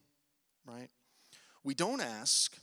right? 0.66 0.88
We 1.62 1.74
don't 1.74 2.00
ask 2.00 2.56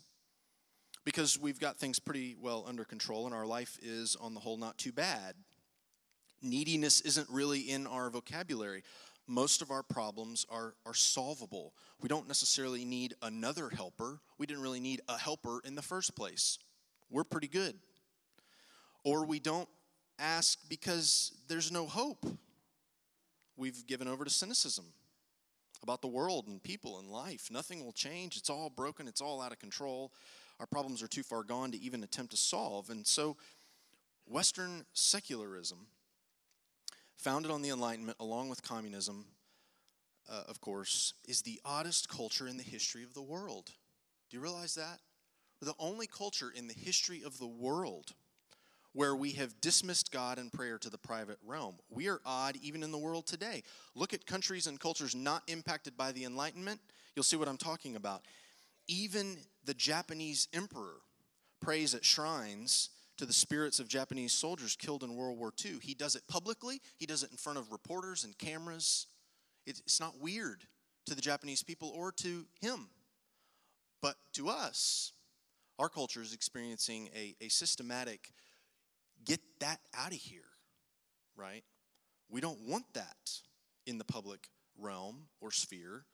because 1.06 1.40
we've 1.40 1.60
got 1.60 1.78
things 1.78 2.00
pretty 2.00 2.38
well 2.42 2.66
under 2.68 2.84
control 2.84 3.28
and 3.28 3.36
our 3.36 3.46
life 3.46 3.78
is, 3.84 4.16
on 4.16 4.34
the 4.34 4.40
whole, 4.40 4.58
not 4.58 4.80
too 4.80 4.92
bad. 4.92 5.36
Neediness 6.42 7.02
isn't 7.02 7.30
really 7.30 7.60
in 7.60 7.86
our 7.86 8.10
vocabulary. 8.10 8.82
Most 9.28 9.62
of 9.62 9.70
our 9.70 9.84
problems 9.84 10.44
are, 10.50 10.74
are 10.88 10.96
solvable. 10.96 11.76
We 12.02 12.10
don't 12.10 12.28
necessarily 12.28 12.84
need 12.84 13.14
another 13.22 13.70
helper. 13.70 14.22
We 14.40 14.48
didn't 14.48 14.64
really 14.64 14.80
need 14.80 15.02
a 15.08 15.20
helper 15.20 15.62
in 15.64 15.76
the 15.76 15.84
first 15.84 16.16
place. 16.16 16.58
We're 17.12 17.24
pretty 17.24 17.48
good. 17.48 17.76
Or 19.10 19.26
we 19.26 19.40
don't 19.40 19.68
ask 20.20 20.60
because 20.70 21.32
there's 21.48 21.72
no 21.72 21.88
hope. 21.88 22.28
We've 23.58 23.88
given 23.88 24.08
over 24.08 24.24
to 24.24 24.30
cynicism 24.30 24.86
about 25.82 26.04
the 26.04 26.08
world 26.08 26.46
and 26.48 26.62
people 26.62 27.00
and 27.00 27.10
life. 27.10 27.48
Nothing 27.50 27.84
will 27.84 27.92
change. 27.92 28.38
It's 28.38 28.52
all 28.52 28.70
broken, 28.70 29.08
it's 29.08 29.20
all 29.20 29.42
out 29.42 29.52
of 29.52 29.58
control. 29.58 30.14
Our 30.60 30.68
problems 30.68 31.02
are 31.02 31.08
too 31.08 31.24
far 31.24 31.42
gone 31.42 31.72
to 31.72 31.82
even 31.82 32.04
attempt 32.04 32.30
to 32.32 32.38
solve. 32.38 32.92
And 32.92 33.08
so, 33.08 33.36
Western 34.28 34.86
secularism, 34.94 35.88
founded 37.18 37.50
on 37.50 37.64
the 37.64 37.70
Enlightenment 37.70 38.18
along 38.20 38.50
with 38.50 38.62
communism, 38.62 39.26
uh, 40.32 40.44
of 40.48 40.62
course, 40.62 41.16
is 41.28 41.42
the 41.42 41.60
oddest 41.66 42.10
culture 42.10 42.48
in 42.48 42.58
the 42.58 42.64
history 42.64 43.02
of 43.02 43.16
the 43.16 43.24
world. 43.24 43.72
Do 44.30 44.38
you 44.38 44.44
realize 44.44 44.76
that? 44.76 45.00
We're 45.60 45.70
the 45.70 45.74
only 45.80 46.06
culture 46.06 46.52
in 46.56 46.68
the 46.68 46.76
history 46.76 47.24
of 47.26 47.40
the 47.40 47.48
world 47.48 48.14
where 48.94 49.16
we 49.16 49.32
have 49.34 49.62
dismissed 49.62 50.12
God 50.12 50.38
and 50.40 50.52
prayer 50.52 50.78
to 50.80 50.90
the 50.90 50.98
private 50.98 51.38
realm. 51.46 51.78
We 51.90 52.08
are 52.10 52.20
odd 52.26 52.58
even 52.62 52.84
in 52.84 52.92
the 52.92 52.98
world 52.98 53.28
today. 53.28 53.64
Look 53.96 54.14
at 54.14 54.26
countries 54.26 54.68
and 54.68 54.80
cultures 54.80 55.16
not 55.16 55.44
impacted 55.48 55.96
by 55.96 56.12
the 56.12 56.26
Enlightenment. 56.26 56.80
You'll 57.16 57.24
see 57.24 57.38
what 57.38 57.48
I'm 57.48 57.58
talking 57.58 57.96
about. 57.96 58.24
even 58.88 59.38
the 59.66 59.74
Japanese 59.74 60.48
emperor 60.54 60.98
prays 61.62 61.94
at 61.94 62.04
shrines 62.04 62.90
to 63.18 63.26
the 63.26 63.34
spirits 63.34 63.80
of 63.80 63.88
Japanese 63.88 64.32
soldiers 64.34 64.76
killed 64.76 65.04
in 65.04 65.16
World 65.16 65.38
War 65.38 65.54
II. 65.64 65.78
He 65.82 65.94
does 65.94 66.16
it 66.16 66.24
publicly, 66.28 66.82
he 66.98 67.06
does 67.06 67.22
it 67.22 67.32
in 67.32 67.38
front 67.38 67.60
of 67.60 67.72
reporters 67.72 68.24
and 68.24 68.38
cameras. 68.38 69.06
It's 69.68 70.00
not 70.00 70.20
weird 70.20 70.64
to 71.06 71.14
the 71.14 71.22
Japanese 71.22 71.62
people 71.62 71.90
or 71.96 72.12
to 72.14 72.46
him. 72.60 72.88
But 74.02 74.16
to 74.34 74.50
us, 74.50 75.12
our 75.78 75.90
culture 75.90 76.22
is 76.22 76.34
experiencing 76.34 77.10
a, 77.16 77.36
a 77.42 77.50
systematic 77.50 78.32
get 79.26 79.40
that 79.60 79.80
out 79.98 80.12
of 80.12 80.18
here, 80.18 80.42
right? 81.36 81.64
We 82.30 82.42
don't 82.42 82.62
want 82.62 82.86
that 82.94 83.32
in 83.86 83.98
the 83.98 84.06
public 84.06 84.48
realm 84.78 85.28
or 85.42 85.52
sphere. 85.52 86.06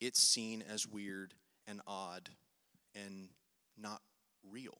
It's 0.00 0.22
seen 0.22 0.62
as 0.68 0.86
weird 0.86 1.34
and 1.66 1.80
odd 1.86 2.30
and 2.94 3.28
not 3.76 4.00
real. 4.50 4.78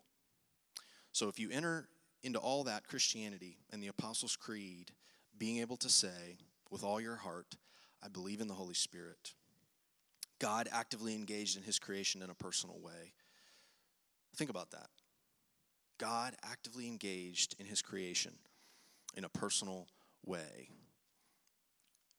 So 1.13 1.29
if 1.29 1.39
you 1.39 1.51
enter 1.51 1.89
into 2.23 2.39
all 2.39 2.65
that 2.65 2.87
Christianity 2.87 3.59
and 3.71 3.83
the 3.83 3.89
Apostles' 3.89 4.37
Creed, 4.37 4.93
being 5.37 5.59
able 5.59 5.77
to 5.79 5.89
say 5.89 6.39
with 6.71 6.85
all 6.85 7.01
your 7.01 7.17
heart, 7.17 7.57
I 8.03 8.09
believe 8.09 8.41
in 8.41 8.49
the 8.49 8.55
Holy 8.55 8.75
Spirit, 8.75 9.35
God 10.39 10.69
actively 10.73 11.15
engaged 11.15 11.57
in 11.57 11.65
his 11.65 11.79
creation 11.79 12.23
in 12.23 12.31
a 12.31 12.35
personal 12.35 12.79
way. 12.81 13.13
Think 14.37 14.51
about 14.51 14.71
that. 14.71 14.89
God 15.99 16.35
actively 16.43 16.87
engaged 16.87 17.57
in 17.59 17.67
his 17.67 17.83
creation 17.83 18.33
in 19.17 19.25
a 19.25 19.29
personal 19.29 19.89
way. 20.25 20.71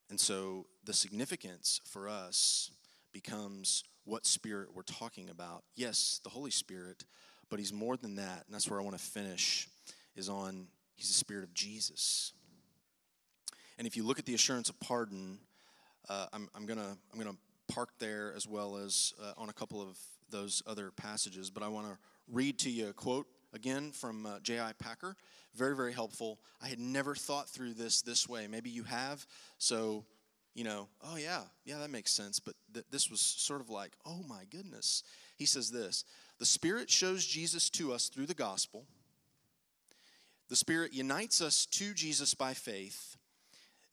And 0.10 0.20
so 0.20 0.66
the 0.84 0.94
significance 0.94 1.80
for 1.86 2.10
us 2.10 2.72
becomes 3.14 3.84
what 4.06 4.26
spirit 4.26 4.70
we're 4.74 4.82
talking 4.82 5.30
about. 5.30 5.64
Yes, 5.76 6.20
the 6.24 6.30
Holy 6.30 6.52
Spirit, 6.52 7.06
but 7.50 7.60
he's 7.60 7.72
more 7.72 7.96
than 7.96 8.16
that. 8.16 8.44
And 8.46 8.54
that's 8.54 8.70
where 8.70 8.80
I 8.80 8.84
want 8.84 8.98
to 8.98 9.04
finish 9.04 9.68
is 10.16 10.30
on 10.30 10.68
he's 10.96 11.08
the 11.08 11.14
spirit 11.14 11.44
of 11.44 11.54
Jesus. 11.54 12.34
And 13.78 13.88
if 13.88 13.96
you 13.96 14.04
look 14.04 14.20
at 14.20 14.26
the 14.26 14.34
assurance 14.34 14.70
of 14.70 14.80
pardon, 14.80 15.40
uh, 16.10 16.26
I'm, 16.34 16.50
I'm 16.56 16.66
gonna 16.66 16.98
I'm 17.14 17.20
gonna 17.20 17.38
park 17.68 17.92
there 18.00 18.34
as 18.36 18.48
well 18.48 18.78
as 18.78 19.14
uh, 19.22 19.34
on 19.38 19.50
a 19.50 19.54
couple 19.54 19.82
of 19.82 19.98
those 20.32 20.62
other 20.68 20.92
passages. 20.92 21.50
But 21.50 21.64
I 21.64 21.68
want 21.68 21.88
to 21.88 21.98
read 22.28 22.60
to 22.60 22.70
you 22.70 22.90
a 22.90 22.94
quote 22.94 23.28
again 23.54 23.92
from 23.92 24.26
uh, 24.26 24.40
J.I. 24.42 24.74
Packer. 24.80 25.16
Very, 25.56 25.76
very 25.76 25.94
helpful. 25.94 26.40
I 26.62 26.68
had 26.68 26.80
never 26.80 27.16
thought 27.16 27.50
through 27.50 27.74
this 27.74 28.02
this 28.02 28.30
way. 28.30 28.48
Maybe 28.48 28.70
you 28.70 28.84
have. 28.84 29.26
So, 29.58 30.06
you 30.54 30.64
know, 30.64 30.88
oh, 31.04 31.18
yeah, 31.18 31.42
yeah, 31.66 31.80
that 31.80 31.90
makes 31.90 32.12
sense. 32.12 32.40
But 32.40 32.56
th- 32.74 32.86
this 32.92 33.10
was 33.10 33.22
sort 33.22 33.62
of 33.62 33.70
like, 33.70 33.94
oh 34.06 34.24
my 34.28 34.44
goodness. 34.50 35.04
He 35.36 35.46
says 35.46 35.72
this 35.72 36.04
The 36.38 36.46
Spirit 36.46 36.90
shows 36.90 37.26
Jesus 37.26 37.70
to 37.72 37.94
us 37.94 38.10
through 38.10 38.28
the 38.28 38.34
gospel. 38.34 38.86
The 40.50 40.56
Spirit 40.56 40.94
unites 40.94 41.42
us 41.42 41.66
to 41.68 41.94
Jesus 41.94 42.34
by 42.34 42.54
faith. 42.54 43.16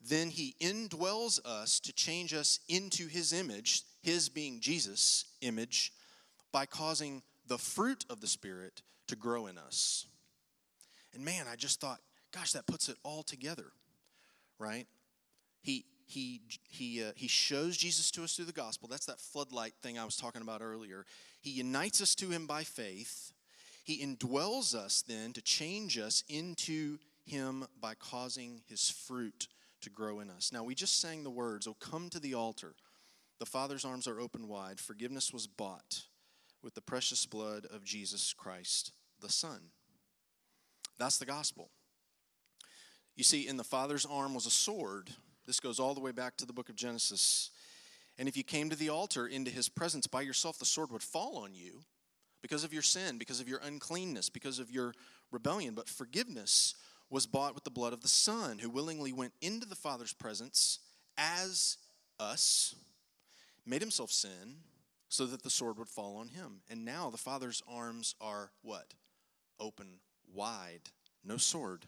Then 0.01 0.31
He 0.31 0.57
indwells 0.61 1.39
us 1.45 1.81
to 1.81 1.93
change 1.93 2.33
us 2.35 2.61
into 2.69 3.09
His 3.09 3.33
image, 3.33 3.83
His 4.03 4.29
being 4.29 4.61
Jesus' 4.61 5.27
image, 5.41 5.93
by 6.53 6.67
causing 6.67 7.23
the 7.47 7.59
fruit 7.59 8.05
of 8.11 8.21
the 8.21 8.27
Spirit 8.27 8.83
to 9.09 9.17
grow 9.17 9.47
in 9.47 9.59
us. 9.59 10.07
And 11.15 11.25
man, 11.25 11.47
I 11.51 11.57
just 11.57 11.81
thought, 11.81 12.01
gosh, 12.33 12.53
that 12.53 12.67
puts 12.67 12.89
it 12.89 12.97
all 13.03 13.23
together, 13.23 13.67
right? 14.59 14.87
He 15.63 15.85
he 16.07 16.43
he 16.69 17.03
uh, 17.03 17.13
he 17.17 17.29
shows 17.29 17.77
Jesus 17.77 18.11
to 18.13 18.25
us 18.25 18.35
through 18.35 18.45
the 18.45 18.53
gospel. 18.53 18.89
That's 18.89 19.07
that 19.07 19.21
floodlight 19.21 19.75
thing 19.83 19.99
I 19.99 20.05
was 20.05 20.17
talking 20.17 20.43
about 20.43 20.63
earlier. 20.63 21.05
He 21.41 21.51
unites 21.51 22.01
us 22.01 22.15
to 22.17 22.31
him 22.31 22.47
by 22.47 22.65
faith. 22.65 23.33
He 23.85 24.05
indwells 24.05 24.75
us 24.75 25.03
then 25.07 25.33
to 25.33 25.41
change 25.41 25.97
us 25.97 26.25
into 26.29 26.99
him 27.25 27.67
by 27.81 27.95
causing 27.95 28.63
his 28.67 28.91
fruit 28.91 29.49
to 29.83 29.91
grow 29.91 30.21
in 30.21 30.31
us. 30.31 30.53
Now, 30.53 30.65
we 30.65 30.75
just 30.75 31.01
sang 31.01 31.23
the 31.23 31.31
words, 31.31 31.67
Oh, 31.67 31.77
come 31.79 32.09
to 32.11 32.21
the 32.21 32.35
altar. 32.35 32.75
The 33.39 33.47
Father's 33.47 33.85
arms 33.85 34.09
are 34.09 34.19
open 34.19 34.49
wide. 34.49 34.81
Forgiveness 34.81 35.33
was 35.33 35.47
bought 35.47 36.03
with 36.63 36.75
the 36.75 36.81
precious 36.81 37.27
blood 37.27 37.67
of 37.67 37.85
Jesus 37.85 38.33
Christ, 38.33 38.93
the 39.21 39.31
Son. 39.31 39.61
That's 40.99 41.19
the 41.19 41.27
gospel. 41.27 41.71
You 43.17 43.25
see, 43.25 43.47
in 43.47 43.57
the 43.57 43.65
Father's 43.65 44.07
arm 44.07 44.35
was 44.35 44.47
a 44.47 44.51
sword. 44.51 45.11
This 45.47 45.61
goes 45.61 45.79
all 45.79 45.95
the 45.95 46.01
way 46.01 46.13
back 46.13 46.37
to 46.37 46.47
the 46.47 46.53
book 46.53 46.69
of 46.69 46.77
Genesis. 46.77 47.51
And 48.19 48.29
if 48.29 48.37
you 48.37 48.45
came 48.45 48.71
to 48.71 48.77
the 48.77 48.89
altar 48.89 49.27
into 49.27 49.51
his 49.51 49.69
presence 49.69 50.07
by 50.07 50.23
yourself, 50.23 50.59
the 50.59 50.65
sword 50.65 50.91
would 50.91 51.03
fall 51.03 51.39
on 51.39 51.55
you 51.55 51.85
because 52.43 52.65
of 52.65 52.73
your 52.73 52.83
sin, 52.83 53.19
because 53.19 53.41
of 53.41 53.49
your 53.49 53.61
uncleanness, 53.63 54.29
because 54.29 54.59
of 54.59 54.71
your 54.71 54.93
rebellion. 55.31 55.75
But 55.75 55.89
forgiveness 55.89 56.75
was 57.11 57.27
bought 57.27 57.55
with 57.55 57.65
the 57.65 57.71
blood 57.71 57.93
of 57.93 58.03
the 58.03 58.09
Son, 58.09 58.59
who 58.59 58.71
willingly 58.71 59.13
went 59.13 59.33
into 59.41 59.67
the 59.67 59.75
Father's 59.75 60.13
presence 60.13 60.81
as 61.17 61.79
us, 62.19 62.75
made 63.65 63.81
himself 63.81 64.11
sin, 64.11 64.57
so 65.09 65.25
that 65.27 65.43
the 65.43 65.51
sword 65.51 65.79
would 65.79 65.89
fall 65.89 66.17
on 66.17 66.29
him. 66.29 66.61
And 66.69 66.85
now 66.85 67.11
the 67.11 67.17
Father's 67.17 67.63
arms 67.69 68.15
are 68.21 68.51
what? 68.63 68.95
Open 69.59 70.01
wide, 70.33 70.83
no 71.25 71.37
sword. 71.37 71.87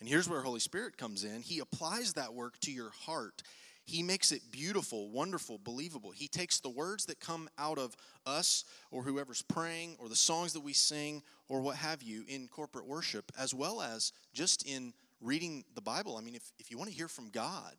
And 0.00 0.08
here's 0.08 0.28
where 0.28 0.42
Holy 0.42 0.60
Spirit 0.60 0.98
comes 0.98 1.24
in. 1.24 1.42
He 1.42 1.60
applies 1.60 2.14
that 2.14 2.34
work 2.34 2.58
to 2.60 2.72
your 2.72 2.90
heart. 2.90 3.42
He 3.86 4.02
makes 4.02 4.32
it 4.32 4.50
beautiful, 4.50 5.10
wonderful, 5.10 5.58
believable. 5.58 6.10
He 6.10 6.26
takes 6.26 6.58
the 6.60 6.70
words 6.70 7.06
that 7.06 7.20
come 7.20 7.48
out 7.58 7.78
of 7.78 7.94
us 8.24 8.64
or 8.90 9.02
whoever's 9.02 9.42
praying 9.42 9.96
or 9.98 10.08
the 10.08 10.16
songs 10.16 10.54
that 10.54 10.60
we 10.60 10.72
sing 10.72 11.22
or 11.48 11.60
what 11.60 11.76
have 11.76 12.02
you 12.02 12.24
in 12.26 12.48
corporate 12.48 12.86
worship, 12.86 13.30
as 13.38 13.54
well 13.54 13.82
as 13.82 14.12
just 14.32 14.66
in 14.66 14.94
reading 15.20 15.64
the 15.74 15.82
Bible. 15.82 16.16
I 16.16 16.22
mean, 16.22 16.34
if, 16.34 16.50
if 16.58 16.70
you 16.70 16.78
want 16.78 16.90
to 16.90 16.96
hear 16.96 17.08
from 17.08 17.28
God, 17.28 17.74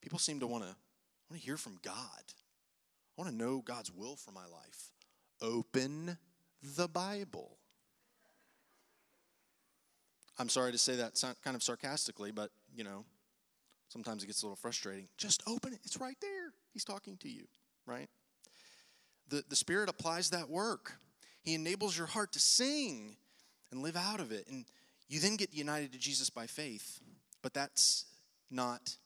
people 0.00 0.20
seem 0.20 0.38
to 0.40 0.46
want 0.46 0.62
to 0.62 0.76
want 1.28 1.40
to 1.40 1.46
hear 1.46 1.56
from 1.56 1.78
God. 1.82 1.94
I 1.96 3.22
want 3.22 3.30
to 3.30 3.36
know 3.36 3.62
God's 3.64 3.92
will 3.92 4.16
for 4.16 4.32
my 4.32 4.46
life. 4.46 4.92
Open 5.40 6.16
the 6.76 6.88
Bible. 6.88 7.56
I'm 10.38 10.48
sorry 10.48 10.72
to 10.72 10.78
say 10.78 10.96
that 10.96 11.22
kind 11.44 11.54
of 11.54 11.62
sarcastically, 11.62 12.30
but 12.30 12.50
you 12.74 12.84
know, 12.84 13.04
sometimes 13.88 14.22
it 14.22 14.26
gets 14.26 14.42
a 14.42 14.46
little 14.46 14.56
frustrating. 14.56 15.08
Just 15.18 15.42
open 15.46 15.72
it, 15.72 15.80
it's 15.84 16.00
right 16.00 16.16
there. 16.20 16.52
He's 16.72 16.84
talking 16.84 17.16
to 17.18 17.28
you, 17.28 17.44
right? 17.86 18.08
The, 19.28 19.44
the 19.48 19.56
Spirit 19.56 19.88
applies 19.88 20.30
that 20.30 20.48
work. 20.48 20.94
He 21.42 21.54
enables 21.54 21.96
your 21.96 22.06
heart 22.06 22.32
to 22.32 22.40
sing 22.40 23.16
and 23.70 23.82
live 23.82 23.96
out 23.96 24.20
of 24.20 24.32
it. 24.32 24.46
And 24.48 24.64
you 25.08 25.20
then 25.20 25.36
get 25.36 25.54
united 25.54 25.92
to 25.92 25.98
Jesus 25.98 26.30
by 26.30 26.46
faith. 26.46 27.00
But 27.42 27.54
that's 27.54 28.04
not 28.50 28.96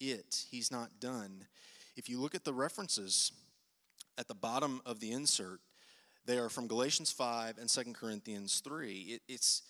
it. 0.00 0.44
He's 0.50 0.70
not 0.70 1.00
done. 1.00 1.44
If 1.96 2.08
you 2.08 2.20
look 2.20 2.34
at 2.34 2.44
the 2.44 2.52
references, 2.52 3.32
at 4.16 4.28
the 4.28 4.34
bottom 4.34 4.80
of 4.84 5.00
the 5.00 5.12
insert, 5.12 5.60
they 6.28 6.36
are 6.36 6.50
from 6.50 6.66
Galatians 6.66 7.10
5 7.10 7.56
and 7.56 7.70
2 7.70 7.94
Corinthians 7.94 8.60
3. 8.60 8.92
It, 8.92 9.22
it's, 9.28 9.62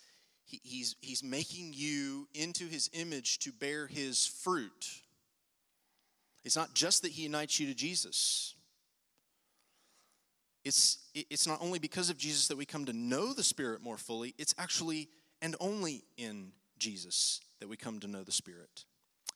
he, 0.43 0.59
he's, 0.61 0.97
he's 0.99 1.23
making 1.23 1.71
you 1.73 2.27
into 2.35 2.65
his 2.65 2.89
image 2.91 3.39
to 3.39 3.53
bear 3.53 3.87
his 3.87 4.27
fruit. 4.27 4.89
It's 6.43 6.57
not 6.57 6.73
just 6.73 7.03
that 7.03 7.13
he 7.13 7.23
unites 7.23 7.61
you 7.61 7.67
to 7.67 7.73
Jesus. 7.73 8.55
It's, 10.65 10.97
it's 11.15 11.47
not 11.47 11.59
only 11.61 11.79
because 11.79 12.09
of 12.09 12.17
Jesus 12.17 12.49
that 12.49 12.57
we 12.57 12.65
come 12.65 12.83
to 12.85 12.93
know 12.93 13.31
the 13.31 13.41
Spirit 13.41 13.81
more 13.81 13.97
fully, 13.97 14.35
it's 14.37 14.53
actually 14.57 15.07
and 15.41 15.55
only 15.61 16.03
in 16.17 16.51
Jesus 16.77 17.39
that 17.61 17.69
we 17.69 17.77
come 17.77 18.01
to 18.01 18.07
know 18.07 18.23
the 18.23 18.33
Spirit. 18.33 18.83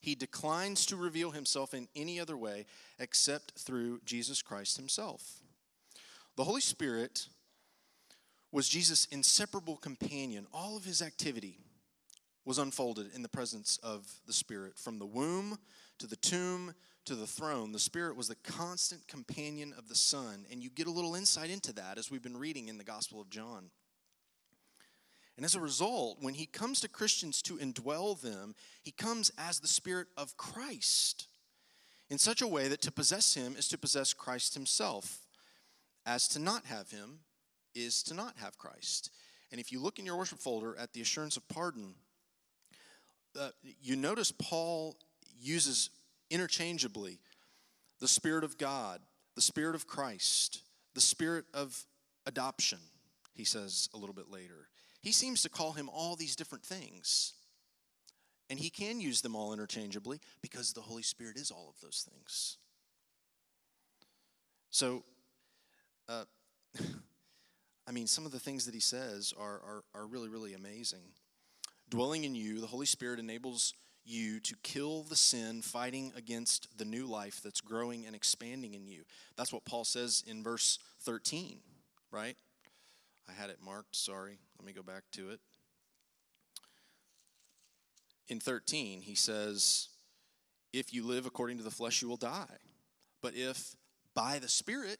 He 0.01 0.13
declines 0.13 0.86
to 0.88 0.97
reveal 0.97 1.31
himself 1.31 1.73
in 1.73 1.88
any 1.95 2.19
other 2.19 2.36
way 2.36 2.65
except 2.99 3.53
through 3.57 4.01
Jesus 4.03 4.41
Christ 4.41 4.75
himself. 4.75 5.39
The 6.35 6.43
Holy 6.43 6.61
Spirit 6.61 7.27
was 8.51 8.67
Jesus' 8.67 9.05
inseparable 9.05 9.77
companion. 9.77 10.47
All 10.53 10.75
of 10.75 10.85
his 10.85 11.01
activity 11.01 11.59
was 12.45 12.57
unfolded 12.57 13.13
in 13.13 13.21
the 13.21 13.29
presence 13.29 13.79
of 13.83 14.05
the 14.25 14.33
Spirit. 14.33 14.77
From 14.77 14.99
the 14.99 15.05
womb 15.05 15.57
to 15.99 16.07
the 16.07 16.15
tomb 16.15 16.73
to 17.05 17.15
the 17.15 17.27
throne, 17.27 17.71
the 17.71 17.79
Spirit 17.79 18.15
was 18.15 18.27
the 18.27 18.35
constant 18.35 19.07
companion 19.07 19.73
of 19.77 19.89
the 19.89 19.95
Son. 19.95 20.45
And 20.51 20.63
you 20.63 20.69
get 20.69 20.87
a 20.87 20.91
little 20.91 21.15
insight 21.15 21.49
into 21.49 21.73
that 21.73 21.97
as 21.97 22.09
we've 22.09 22.23
been 22.23 22.37
reading 22.37 22.67
in 22.67 22.77
the 22.77 22.83
Gospel 22.83 23.21
of 23.21 23.29
John. 23.29 23.69
And 25.35 25.45
as 25.45 25.55
a 25.55 25.59
result, 25.59 26.17
when 26.21 26.35
he 26.35 26.45
comes 26.45 26.79
to 26.81 26.87
Christians 26.87 27.41
to 27.43 27.57
indwell 27.57 28.19
them, 28.19 28.55
he 28.83 28.91
comes 28.91 29.31
as 29.37 29.59
the 29.59 29.67
Spirit 29.67 30.07
of 30.15 30.37
Christ 30.37 31.27
in 32.09 32.17
such 32.17 32.41
a 32.41 32.47
way 32.47 32.67
that 32.67 32.81
to 32.81 32.91
possess 32.91 33.33
him 33.33 33.55
is 33.57 33.67
to 33.69 33.77
possess 33.77 34.13
Christ 34.13 34.53
himself, 34.53 35.22
as 36.05 36.27
to 36.29 36.39
not 36.39 36.65
have 36.65 36.91
him 36.91 37.19
is 37.75 38.03
to 38.03 38.13
not 38.13 38.35
have 38.37 38.57
Christ. 38.57 39.11
And 39.51 39.59
if 39.59 39.71
you 39.71 39.79
look 39.79 39.99
in 39.99 40.05
your 40.05 40.17
worship 40.17 40.39
folder 40.39 40.75
at 40.77 40.93
the 40.93 41.01
assurance 41.01 41.37
of 41.37 41.47
pardon, 41.47 41.95
uh, 43.39 43.49
you 43.81 43.95
notice 43.95 44.31
Paul 44.31 44.97
uses 45.39 45.89
interchangeably 46.29 47.19
the 47.99 48.07
Spirit 48.07 48.43
of 48.43 48.57
God, 48.57 48.99
the 49.35 49.41
Spirit 49.41 49.75
of 49.75 49.87
Christ, 49.87 50.61
the 50.93 51.01
Spirit 51.01 51.45
of 51.53 51.85
adoption, 52.25 52.79
he 53.33 53.43
says 53.43 53.89
a 53.93 53.97
little 53.97 54.13
bit 54.13 54.29
later. 54.29 54.67
He 55.01 55.11
seems 55.11 55.41
to 55.43 55.49
call 55.49 55.73
him 55.73 55.89
all 55.89 56.15
these 56.15 56.35
different 56.35 56.63
things. 56.63 57.33
And 58.49 58.59
he 58.59 58.69
can 58.69 58.99
use 58.99 59.21
them 59.21 59.35
all 59.35 59.53
interchangeably 59.53 60.19
because 60.41 60.73
the 60.73 60.81
Holy 60.81 61.01
Spirit 61.01 61.37
is 61.37 61.49
all 61.49 61.69
of 61.69 61.81
those 61.81 62.07
things. 62.09 62.57
So, 64.69 65.03
uh, 66.09 66.23
I 67.87 67.91
mean, 67.91 68.07
some 68.07 68.25
of 68.25 68.31
the 68.31 68.39
things 68.39 68.65
that 68.65 68.73
he 68.73 68.79
says 68.79 69.33
are, 69.37 69.61
are, 69.65 69.83
are 69.93 70.05
really, 70.05 70.29
really 70.29 70.53
amazing. 70.53 71.03
Dwelling 71.89 72.23
in 72.23 72.33
you, 72.33 72.61
the 72.61 72.67
Holy 72.67 72.85
Spirit 72.85 73.19
enables 73.19 73.73
you 74.05 74.39
to 74.41 74.55
kill 74.63 75.03
the 75.03 75.15
sin 75.15 75.61
fighting 75.61 76.11
against 76.15 76.77
the 76.77 76.85
new 76.85 77.05
life 77.05 77.41
that's 77.43 77.61
growing 77.61 78.05
and 78.05 78.15
expanding 78.15 78.73
in 78.73 78.87
you. 78.87 79.03
That's 79.37 79.53
what 79.53 79.65
Paul 79.65 79.85
says 79.85 80.23
in 80.27 80.43
verse 80.43 80.79
13, 81.01 81.59
right? 82.11 82.35
I 83.29 83.31
had 83.33 83.49
it 83.49 83.59
marked, 83.63 83.95
sorry. 83.95 84.39
Let 84.57 84.65
me 84.65 84.73
go 84.73 84.83
back 84.83 85.03
to 85.13 85.29
it. 85.29 85.39
In 88.27 88.39
13, 88.39 89.01
he 89.01 89.15
says, 89.15 89.89
If 90.71 90.93
you 90.93 91.05
live 91.05 91.25
according 91.25 91.57
to 91.57 91.63
the 91.63 91.71
flesh, 91.71 92.01
you 92.01 92.07
will 92.07 92.17
die. 92.17 92.57
But 93.21 93.33
if 93.35 93.75
by 94.13 94.39
the 94.39 94.49
Spirit 94.49 94.99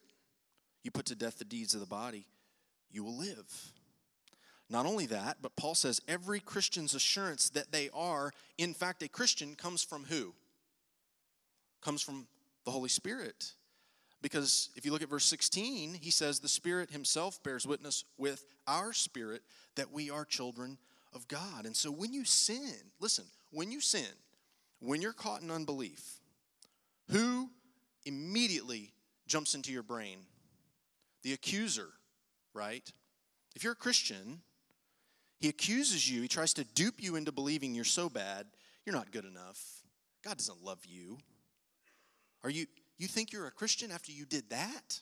you 0.84 0.90
put 0.90 1.06
to 1.06 1.16
death 1.16 1.38
the 1.38 1.44
deeds 1.44 1.74
of 1.74 1.80
the 1.80 1.86
body, 1.86 2.26
you 2.90 3.02
will 3.02 3.16
live. 3.16 3.72
Not 4.70 4.86
only 4.86 5.06
that, 5.06 5.38
but 5.42 5.56
Paul 5.56 5.74
says 5.74 6.00
every 6.06 6.40
Christian's 6.40 6.94
assurance 6.94 7.50
that 7.50 7.72
they 7.72 7.90
are, 7.92 8.32
in 8.56 8.72
fact, 8.74 9.02
a 9.02 9.08
Christian 9.08 9.56
comes 9.56 9.82
from 9.82 10.04
who? 10.04 10.34
Comes 11.82 12.02
from 12.02 12.26
the 12.64 12.70
Holy 12.70 12.88
Spirit. 12.88 13.52
Because 14.22 14.70
if 14.74 14.86
you 14.86 14.92
look 14.92 15.02
at 15.02 15.10
verse 15.10 15.26
16, 15.26 15.98
he 16.00 16.10
says, 16.10 16.40
The 16.40 16.48
Spirit 16.48 16.90
Himself 16.90 17.42
bears 17.42 17.66
witness 17.66 18.04
with 18.16 18.46
our 18.66 18.94
spirit 18.94 19.42
that 19.76 19.92
we 19.92 20.10
are 20.10 20.24
children 20.24 20.78
of 21.12 21.28
God. 21.28 21.66
And 21.66 21.76
so 21.76 21.90
when 21.90 22.12
you 22.14 22.24
sin, 22.24 22.72
listen, 23.00 23.26
when 23.50 23.70
you 23.70 23.80
sin, 23.80 24.06
when 24.80 25.02
you're 25.02 25.12
caught 25.12 25.42
in 25.42 25.50
unbelief, 25.50 26.20
who 27.10 27.50
immediately 28.06 28.92
jumps 29.26 29.54
into 29.54 29.72
your 29.72 29.82
brain? 29.82 30.18
The 31.24 31.32
accuser, 31.32 31.88
right? 32.52 32.88
If 33.56 33.64
you're 33.64 33.72
a 33.72 33.76
Christian, 33.76 34.40
he 35.40 35.48
accuses 35.48 36.08
you, 36.08 36.22
he 36.22 36.28
tries 36.28 36.54
to 36.54 36.64
dupe 36.64 37.02
you 37.02 37.16
into 37.16 37.32
believing 37.32 37.74
you're 37.74 37.84
so 37.84 38.08
bad, 38.08 38.46
you're 38.86 38.94
not 38.94 39.10
good 39.10 39.24
enough. 39.24 39.82
God 40.24 40.38
doesn't 40.38 40.62
love 40.62 40.78
you. 40.86 41.18
Are 42.42 42.50
you 42.50 42.66
you 42.96 43.08
think 43.08 43.32
you're 43.32 43.46
a 43.46 43.50
Christian 43.50 43.90
after 43.90 44.12
you 44.12 44.24
did 44.24 44.50
that? 44.50 45.00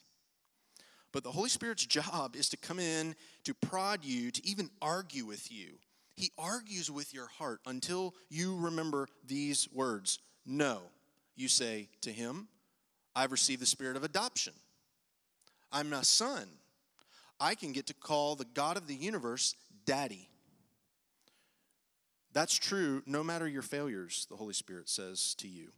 But 1.11 1.23
the 1.23 1.31
Holy 1.31 1.49
Spirit's 1.49 1.85
job 1.85 2.35
is 2.35 2.49
to 2.49 2.57
come 2.57 2.79
in 2.79 3.15
to 3.43 3.53
prod 3.53 4.03
you, 4.03 4.31
to 4.31 4.45
even 4.47 4.69
argue 4.81 5.25
with 5.25 5.51
you. 5.51 5.73
He 6.15 6.31
argues 6.37 6.89
with 6.89 7.13
your 7.13 7.27
heart 7.27 7.59
until 7.65 8.15
you 8.29 8.57
remember 8.57 9.07
these 9.25 9.67
words 9.71 10.19
No. 10.45 10.81
You 11.35 11.47
say 11.47 11.89
to 12.01 12.11
him, 12.11 12.47
I've 13.15 13.31
received 13.31 13.61
the 13.61 13.67
spirit 13.67 13.97
of 13.97 14.03
adoption. 14.03 14.53
I'm 15.73 15.91
a 15.91 16.03
son. 16.03 16.47
I 17.39 17.55
can 17.55 17.73
get 17.73 17.87
to 17.87 17.93
call 17.93 18.35
the 18.35 18.45
God 18.45 18.77
of 18.77 18.87
the 18.87 18.95
universe 18.95 19.55
daddy. 19.85 20.29
That's 22.31 22.55
true 22.55 23.01
no 23.05 23.23
matter 23.23 23.47
your 23.47 23.63
failures, 23.63 24.27
the 24.29 24.37
Holy 24.37 24.53
Spirit 24.53 24.87
says 24.87 25.35
to 25.39 25.47
you. 25.47 25.71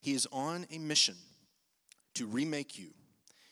He 0.00 0.12
is 0.12 0.28
on 0.30 0.66
a 0.70 0.78
mission 0.78 1.14
to 2.14 2.26
remake 2.26 2.78
you 2.78 2.90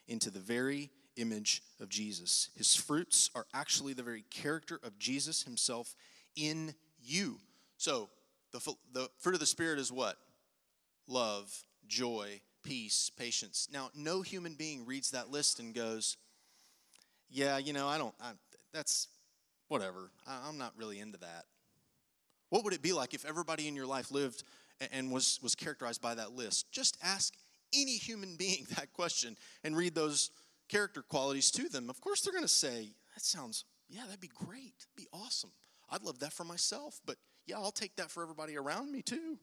into 0.06 0.30
the 0.30 0.38
very 0.38 0.90
image 1.16 1.62
of 1.80 1.88
Jesus. 1.88 2.50
His 2.56 2.74
fruits 2.74 3.30
are 3.34 3.46
actually 3.54 3.92
the 3.92 4.02
very 4.02 4.24
character 4.30 4.78
of 4.82 4.98
Jesus 4.98 5.44
himself 5.44 5.94
in 6.36 6.74
you. 7.00 7.38
So, 7.78 8.10
the, 8.52 8.74
the 8.92 9.08
fruit 9.18 9.34
of 9.34 9.40
the 9.40 9.46
Spirit 9.46 9.78
is 9.78 9.90
what? 9.90 10.16
Love, 11.08 11.50
joy, 11.86 12.40
peace, 12.62 13.10
patience. 13.16 13.68
Now, 13.72 13.90
no 13.94 14.22
human 14.22 14.54
being 14.54 14.86
reads 14.86 15.10
that 15.10 15.30
list 15.30 15.60
and 15.60 15.74
goes, 15.74 16.16
Yeah, 17.30 17.58
you 17.58 17.72
know, 17.72 17.88
I 17.88 17.98
don't, 17.98 18.14
I, 18.20 18.32
that's 18.72 19.08
whatever. 19.68 20.10
I, 20.26 20.48
I'm 20.48 20.58
not 20.58 20.72
really 20.76 21.00
into 21.00 21.18
that. 21.18 21.44
What 22.50 22.64
would 22.64 22.74
it 22.74 22.82
be 22.82 22.92
like 22.92 23.14
if 23.14 23.24
everybody 23.24 23.68
in 23.68 23.76
your 23.76 23.86
life 23.86 24.10
lived 24.10 24.44
and 24.90 25.10
was, 25.10 25.38
was 25.42 25.54
characterized 25.54 26.00
by 26.00 26.14
that 26.14 26.32
list. 26.32 26.70
Just 26.72 26.96
ask 27.02 27.34
any 27.72 27.96
human 27.96 28.36
being 28.36 28.66
that 28.76 28.92
question 28.92 29.36
and 29.62 29.76
read 29.76 29.94
those 29.94 30.30
character 30.68 31.02
qualities 31.02 31.50
to 31.52 31.68
them. 31.68 31.90
Of 31.90 32.00
course, 32.00 32.22
they're 32.22 32.32
going 32.32 32.44
to 32.44 32.48
say, 32.48 32.88
That 33.14 33.22
sounds, 33.22 33.64
yeah, 33.88 34.02
that'd 34.06 34.20
be 34.20 34.28
great. 34.28 34.74
That'd 34.78 34.96
be 34.96 35.08
awesome. 35.12 35.50
I'd 35.90 36.02
love 36.02 36.20
that 36.20 36.32
for 36.32 36.44
myself, 36.44 37.00
but 37.04 37.16
yeah, 37.46 37.56
I'll 37.56 37.70
take 37.70 37.96
that 37.96 38.10
for 38.10 38.22
everybody 38.22 38.56
around 38.56 38.90
me 38.90 39.02
too. 39.02 39.38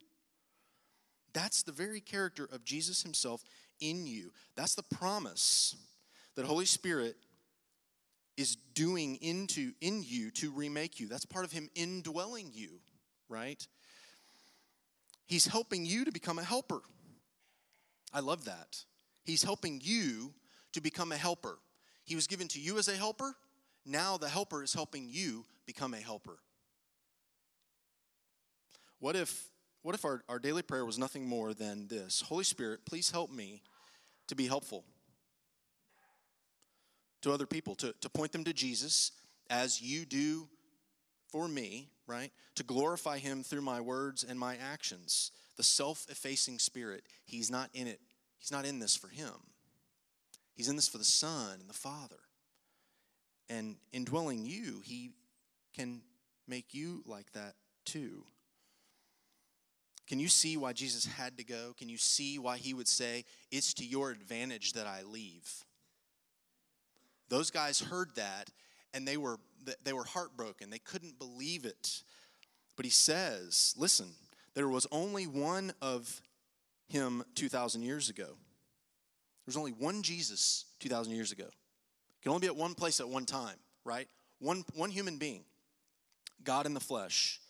That's 1.33 1.63
the 1.63 1.71
very 1.71 1.99
character 1.99 2.47
of 2.51 2.63
Jesus 2.63 3.03
himself 3.03 3.43
in 3.79 4.07
you. 4.07 4.31
That's 4.55 4.75
the 4.75 4.83
promise 4.83 5.75
that 6.35 6.45
Holy 6.45 6.65
Spirit 6.65 7.15
is 8.37 8.55
doing 8.73 9.17
into 9.17 9.73
in 9.81 10.01
you 10.03 10.31
to 10.31 10.51
remake 10.51 10.99
you. 10.99 11.07
That's 11.07 11.25
part 11.25 11.45
of 11.45 11.51
him 11.51 11.69
indwelling 11.75 12.51
you, 12.53 12.79
right? 13.27 13.65
He's 15.27 15.45
helping 15.45 15.85
you 15.85 16.05
to 16.05 16.11
become 16.11 16.39
a 16.39 16.43
helper. 16.43 16.81
I 18.13 18.21
love 18.21 18.45
that. 18.45 18.83
He's 19.23 19.43
helping 19.43 19.81
you 19.83 20.33
to 20.73 20.81
become 20.81 21.11
a 21.11 21.17
helper. 21.17 21.59
He 22.05 22.15
was 22.15 22.27
given 22.27 22.47
to 22.49 22.59
you 22.59 22.77
as 22.77 22.87
a 22.87 22.95
helper. 22.95 23.35
Now 23.85 24.17
the 24.17 24.29
helper 24.29 24.63
is 24.63 24.73
helping 24.73 25.07
you 25.09 25.45
become 25.65 25.93
a 25.93 25.97
helper. 25.97 26.39
What 28.99 29.15
if, 29.15 29.49
what 29.81 29.95
if 29.95 30.05
our, 30.05 30.21
our 30.27 30.39
daily 30.39 30.61
prayer 30.61 30.85
was 30.85 30.97
nothing 30.97 31.27
more 31.27 31.53
than 31.53 31.87
this 31.87 32.21
Holy 32.21 32.43
Spirit, 32.43 32.85
please 32.85 33.11
help 33.11 33.31
me 33.31 33.61
to 34.27 34.35
be 34.35 34.47
helpful 34.47 34.83
to 37.21 37.31
other 37.31 37.45
people, 37.45 37.75
to, 37.75 37.93
to 38.01 38.09
point 38.09 38.31
them 38.31 38.43
to 38.43 38.53
Jesus 38.53 39.11
as 39.49 39.81
you 39.81 40.05
do 40.05 40.47
for 41.31 41.47
me, 41.47 41.89
right? 42.07 42.31
To 42.55 42.63
glorify 42.63 43.17
Him 43.17 43.43
through 43.43 43.61
my 43.61 43.81
words 43.81 44.23
and 44.23 44.39
my 44.39 44.57
actions. 44.71 45.31
The 45.57 45.63
self 45.63 46.05
effacing 46.09 46.59
spirit, 46.59 47.03
He's 47.25 47.51
not 47.51 47.69
in 47.73 47.87
it. 47.87 47.99
He's 48.37 48.51
not 48.51 48.65
in 48.65 48.79
this 48.79 48.95
for 48.95 49.09
Him. 49.09 49.33
He's 50.55 50.69
in 50.69 50.75
this 50.75 50.87
for 50.87 50.97
the 50.97 51.03
Son 51.03 51.57
and 51.59 51.69
the 51.69 51.73
Father. 51.73 52.19
And 53.49 53.77
indwelling 53.91 54.45
you, 54.45 54.81
He 54.83 55.11
can 55.75 56.01
make 56.47 56.73
you 56.73 57.03
like 57.05 57.31
that 57.33 57.55
too. 57.85 58.23
Can 60.10 60.19
you 60.19 60.28
see 60.28 60.58
why 60.58 60.74
Jesus 60.74 61.06
had 61.06 61.38
to 61.38 61.43
go? 61.43 61.74
Can 61.78 61.88
you 61.88 61.98
see 61.98 62.39
why 62.39 62.58
he 62.58 62.74
would 62.74 62.88
say, 62.88 63.24
It's 63.52 63.74
to 63.76 63.86
your 63.86 64.12
advantage 64.12 64.74
that 64.74 64.88
I 64.88 65.04
leave? 65.04 65.63
Those 67.30 67.52
guys 67.52 67.80
heard 67.80 68.15
that 68.15 68.50
and 68.93 69.08
they 69.08 69.17
were 69.17 69.38
they 69.84 69.93
were 69.93 70.04
heartbroken. 70.04 70.69
They 70.69 70.80
couldn't 70.80 71.19
believe 71.19 71.65
it. 71.65 72.02
But 72.76 72.86
he 72.86 72.91
says, 72.91 73.76
listen, 73.78 74.08
there 74.56 74.69
was 74.69 74.88
only 74.89 75.28
one 75.28 75.74
of 75.82 76.22
him 76.88 77.24
2,000 77.36 77.84
years 77.84 78.10
ago. 78.10 78.24
There 78.24 79.45
was 79.45 79.58
only 79.58 79.72
one 79.72 80.02
Jesus 80.02 80.65
2,000 80.80 81.13
years 81.13 81.34
ago. 81.34 81.43
Can 82.22 82.32
only 82.32 82.41
be 82.41 82.48
at 82.48 82.56
one 82.56 82.76
place 82.76 83.02
at 83.02 83.10
one 83.10 83.26
time, 83.26 83.58
right? 83.84 84.08
One, 84.39 84.63
one 84.76 84.91
human 84.91 85.17
being, 85.17 85.43
God 86.43 86.65
in 86.65 86.74
the 86.74 86.80
flesh. 86.80 87.41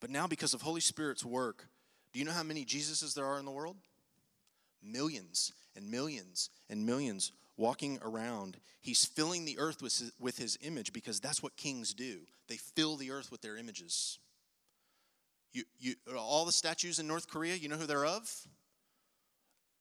But 0.00 0.10
now, 0.10 0.26
because 0.26 0.52
of 0.52 0.62
Holy 0.62 0.80
Spirit's 0.80 1.24
work, 1.24 1.66
do 2.12 2.18
you 2.18 2.24
know 2.24 2.32
how 2.32 2.42
many 2.42 2.64
Jesuses 2.64 3.14
there 3.14 3.26
are 3.26 3.38
in 3.38 3.44
the 3.44 3.50
world? 3.50 3.76
Millions 4.82 5.52
and 5.76 5.90
millions 5.90 6.50
and 6.68 6.84
millions 6.84 7.32
walking 7.56 7.98
around. 8.02 8.56
He's 8.80 9.04
filling 9.04 9.44
the 9.44 9.58
earth 9.58 9.82
with 9.82 9.98
his, 9.98 10.12
with 10.18 10.38
his 10.38 10.58
image 10.62 10.92
because 10.92 11.20
that's 11.20 11.42
what 11.42 11.56
kings 11.56 11.94
do. 11.94 12.20
They 12.48 12.56
fill 12.56 12.96
the 12.96 13.10
earth 13.10 13.30
with 13.30 13.42
their 13.42 13.56
images. 13.56 14.18
You, 15.52 15.64
you, 15.78 15.94
all 16.16 16.44
the 16.44 16.52
statues 16.52 16.98
in 16.98 17.06
North 17.06 17.28
Korea, 17.28 17.54
you 17.54 17.68
know 17.68 17.76
who 17.76 17.86
they're 17.86 18.06
of? 18.06 18.30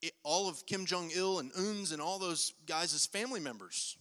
It, 0.02 0.14
all 0.24 0.50
of 0.50 0.66
Kim 0.66 0.86
Jong 0.86 1.12
il 1.16 1.40
and 1.40 1.52
Uns 1.58 1.92
and 1.92 2.02
all 2.02 2.20
those 2.20 2.54
guys 2.68 2.94
as 2.94 3.06
family 3.06 3.40
members 3.40 3.98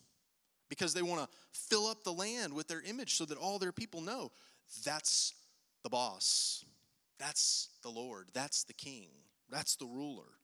because 0.69 0.95
they 0.95 1.03
want 1.03 1.23
to 1.23 1.29
fill 1.53 1.87
up 1.87 2.05
the 2.05 2.13
land 2.13 2.53
with 2.53 2.69
their 2.69 2.83
image 2.83 3.15
so 3.15 3.25
that 3.25 3.39
all 3.39 3.59
their 3.59 3.73
people 3.73 4.01
know 4.01 4.31
that's 4.85 5.35
the 5.83 5.89
boss, 5.89 6.65
that's 7.19 7.71
the 7.83 7.91
Lord, 7.91 8.29
that's 8.33 8.65
the 8.65 8.73
king, 8.73 9.09
that's 9.51 9.77
the 9.77 9.87
ruler. 9.87 10.39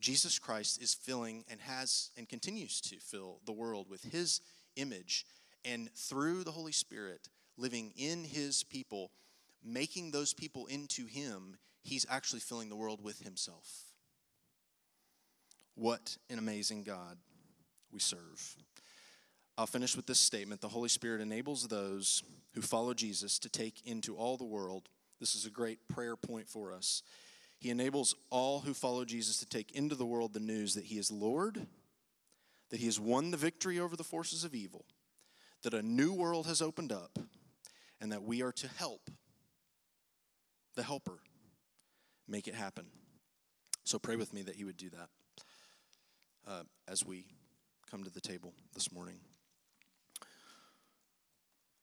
Jesus 0.00 0.38
Christ 0.38 0.80
is 0.80 0.94
filling 0.94 1.44
and 1.50 1.60
has 1.60 2.10
and 2.16 2.28
continues 2.28 2.80
to 2.82 2.98
fill 3.00 3.40
the 3.44 3.52
world 3.52 3.88
with 3.90 4.04
his 4.04 4.40
image. 4.76 5.26
And 5.64 5.90
through 5.94 6.44
the 6.44 6.52
Holy 6.52 6.72
Spirit 6.72 7.28
living 7.56 7.92
in 7.96 8.22
his 8.24 8.62
people, 8.62 9.10
making 9.64 10.12
those 10.12 10.32
people 10.32 10.66
into 10.66 11.06
him, 11.06 11.56
he's 11.82 12.06
actually 12.08 12.40
filling 12.40 12.68
the 12.68 12.76
world 12.76 13.02
with 13.02 13.20
himself. 13.20 13.88
What 15.74 16.16
an 16.30 16.38
amazing 16.38 16.84
God 16.84 17.18
we 17.92 17.98
serve. 17.98 18.56
I'll 19.56 19.66
finish 19.66 19.96
with 19.96 20.06
this 20.06 20.20
statement 20.20 20.60
The 20.60 20.68
Holy 20.68 20.88
Spirit 20.88 21.20
enables 21.20 21.66
those 21.66 22.22
who 22.54 22.62
follow 22.62 22.94
Jesus 22.94 23.38
to 23.40 23.48
take 23.48 23.82
into 23.84 24.14
all 24.16 24.36
the 24.36 24.44
world. 24.44 24.88
This 25.20 25.34
is 25.34 25.46
a 25.46 25.50
great 25.50 25.88
prayer 25.88 26.16
point 26.16 26.48
for 26.48 26.72
us. 26.72 27.02
He 27.58 27.70
enables 27.70 28.14
all 28.30 28.60
who 28.60 28.72
follow 28.72 29.04
Jesus 29.04 29.38
to 29.38 29.46
take 29.46 29.72
into 29.72 29.94
the 29.94 30.06
world 30.06 30.32
the 30.32 30.40
news 30.40 30.74
that 30.74 30.84
He 30.84 30.98
is 30.98 31.10
Lord, 31.10 31.66
that 32.70 32.78
He 32.78 32.86
has 32.86 33.00
won 33.00 33.30
the 33.30 33.36
victory 33.36 33.80
over 33.80 33.96
the 33.96 34.04
forces 34.04 34.44
of 34.44 34.54
evil, 34.54 34.84
that 35.62 35.74
a 35.74 35.82
new 35.82 36.12
world 36.12 36.46
has 36.46 36.62
opened 36.62 36.92
up, 36.92 37.18
and 38.00 38.12
that 38.12 38.22
we 38.22 38.42
are 38.42 38.52
to 38.52 38.68
help 38.68 39.10
the 40.76 40.84
helper 40.84 41.18
make 42.28 42.46
it 42.46 42.54
happen. 42.54 42.86
So 43.84 43.98
pray 43.98 44.14
with 44.14 44.32
me 44.32 44.42
that 44.42 44.54
He 44.54 44.64
would 44.64 44.76
do 44.76 44.90
that 44.90 45.08
uh, 46.46 46.62
as 46.86 47.04
we 47.04 47.26
come 47.90 48.04
to 48.04 48.10
the 48.10 48.20
table 48.20 48.52
this 48.74 48.92
morning. 48.92 49.18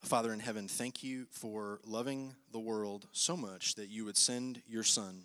Father 0.06 0.32
in 0.32 0.40
heaven, 0.40 0.68
thank 0.68 1.04
you 1.04 1.26
for 1.32 1.80
loving 1.84 2.36
the 2.52 2.60
world 2.60 3.08
so 3.12 3.36
much 3.36 3.74
that 3.74 3.90
you 3.90 4.06
would 4.06 4.16
send 4.16 4.62
your 4.68 4.84
Son. 4.84 5.24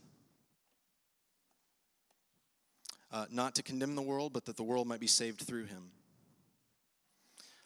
Uh, 3.12 3.26
not 3.30 3.54
to 3.56 3.62
condemn 3.62 3.94
the 3.94 4.00
world, 4.00 4.32
but 4.32 4.46
that 4.46 4.56
the 4.56 4.62
world 4.62 4.86
might 4.86 5.00
be 5.00 5.06
saved 5.06 5.42
through 5.42 5.66
him. 5.66 5.90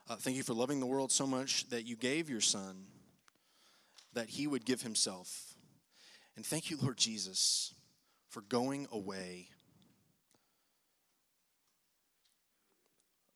Uh, 0.08 0.16
thank 0.16 0.36
you 0.36 0.42
for 0.42 0.54
loving 0.54 0.80
the 0.80 0.86
world 0.86 1.12
so 1.12 1.24
much 1.24 1.68
that 1.68 1.86
you 1.86 1.94
gave 1.94 2.28
your 2.28 2.40
Son, 2.40 2.84
that 4.12 4.28
he 4.28 4.48
would 4.48 4.64
give 4.64 4.82
himself. 4.82 5.54
And 6.34 6.44
thank 6.44 6.68
you, 6.68 6.76
Lord 6.82 6.96
Jesus, 6.96 7.74
for 8.28 8.40
going 8.40 8.88
away, 8.90 9.50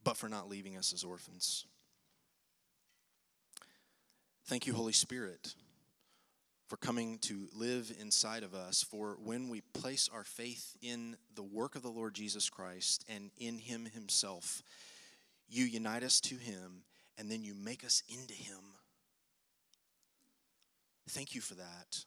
but 0.03 0.17
for 0.17 0.29
not 0.29 0.49
leaving 0.49 0.77
us 0.77 0.93
as 0.93 1.05
orphans. 1.05 1.65
Thank 4.49 4.67
you, 4.67 4.73
Holy 4.73 4.95
Spirit, 4.95 5.55
for 6.69 6.79
coming 6.79 7.19
to 7.19 7.51
live 7.55 7.93
inside 8.01 8.43
of 8.43 8.55
us. 8.55 8.83
For 8.83 9.19
when 9.23 9.51
we 9.51 9.61
place 9.61 10.09
our 10.11 10.25
faith 10.25 10.75
in 10.81 11.19
the 11.35 11.43
work 11.43 11.77
of 11.77 11.83
the 11.83 11.91
Lord 11.91 12.15
Jesus 12.15 12.49
Christ 12.49 13.05
and 13.11 13.31
in 13.37 13.59
Him 13.59 13.85
Himself, 13.85 14.63
you 15.51 15.67
unite 15.67 16.03
us 16.03 16.19
to 16.23 16.37
Him 16.37 16.85
and 17.19 17.31
then 17.31 17.45
you 17.45 17.53
make 17.53 17.85
us 17.85 18.03
into 18.09 18.33
Him. 18.33 18.61
Thank 21.11 21.35
you 21.35 21.43
for 21.43 21.57
that. 21.57 22.07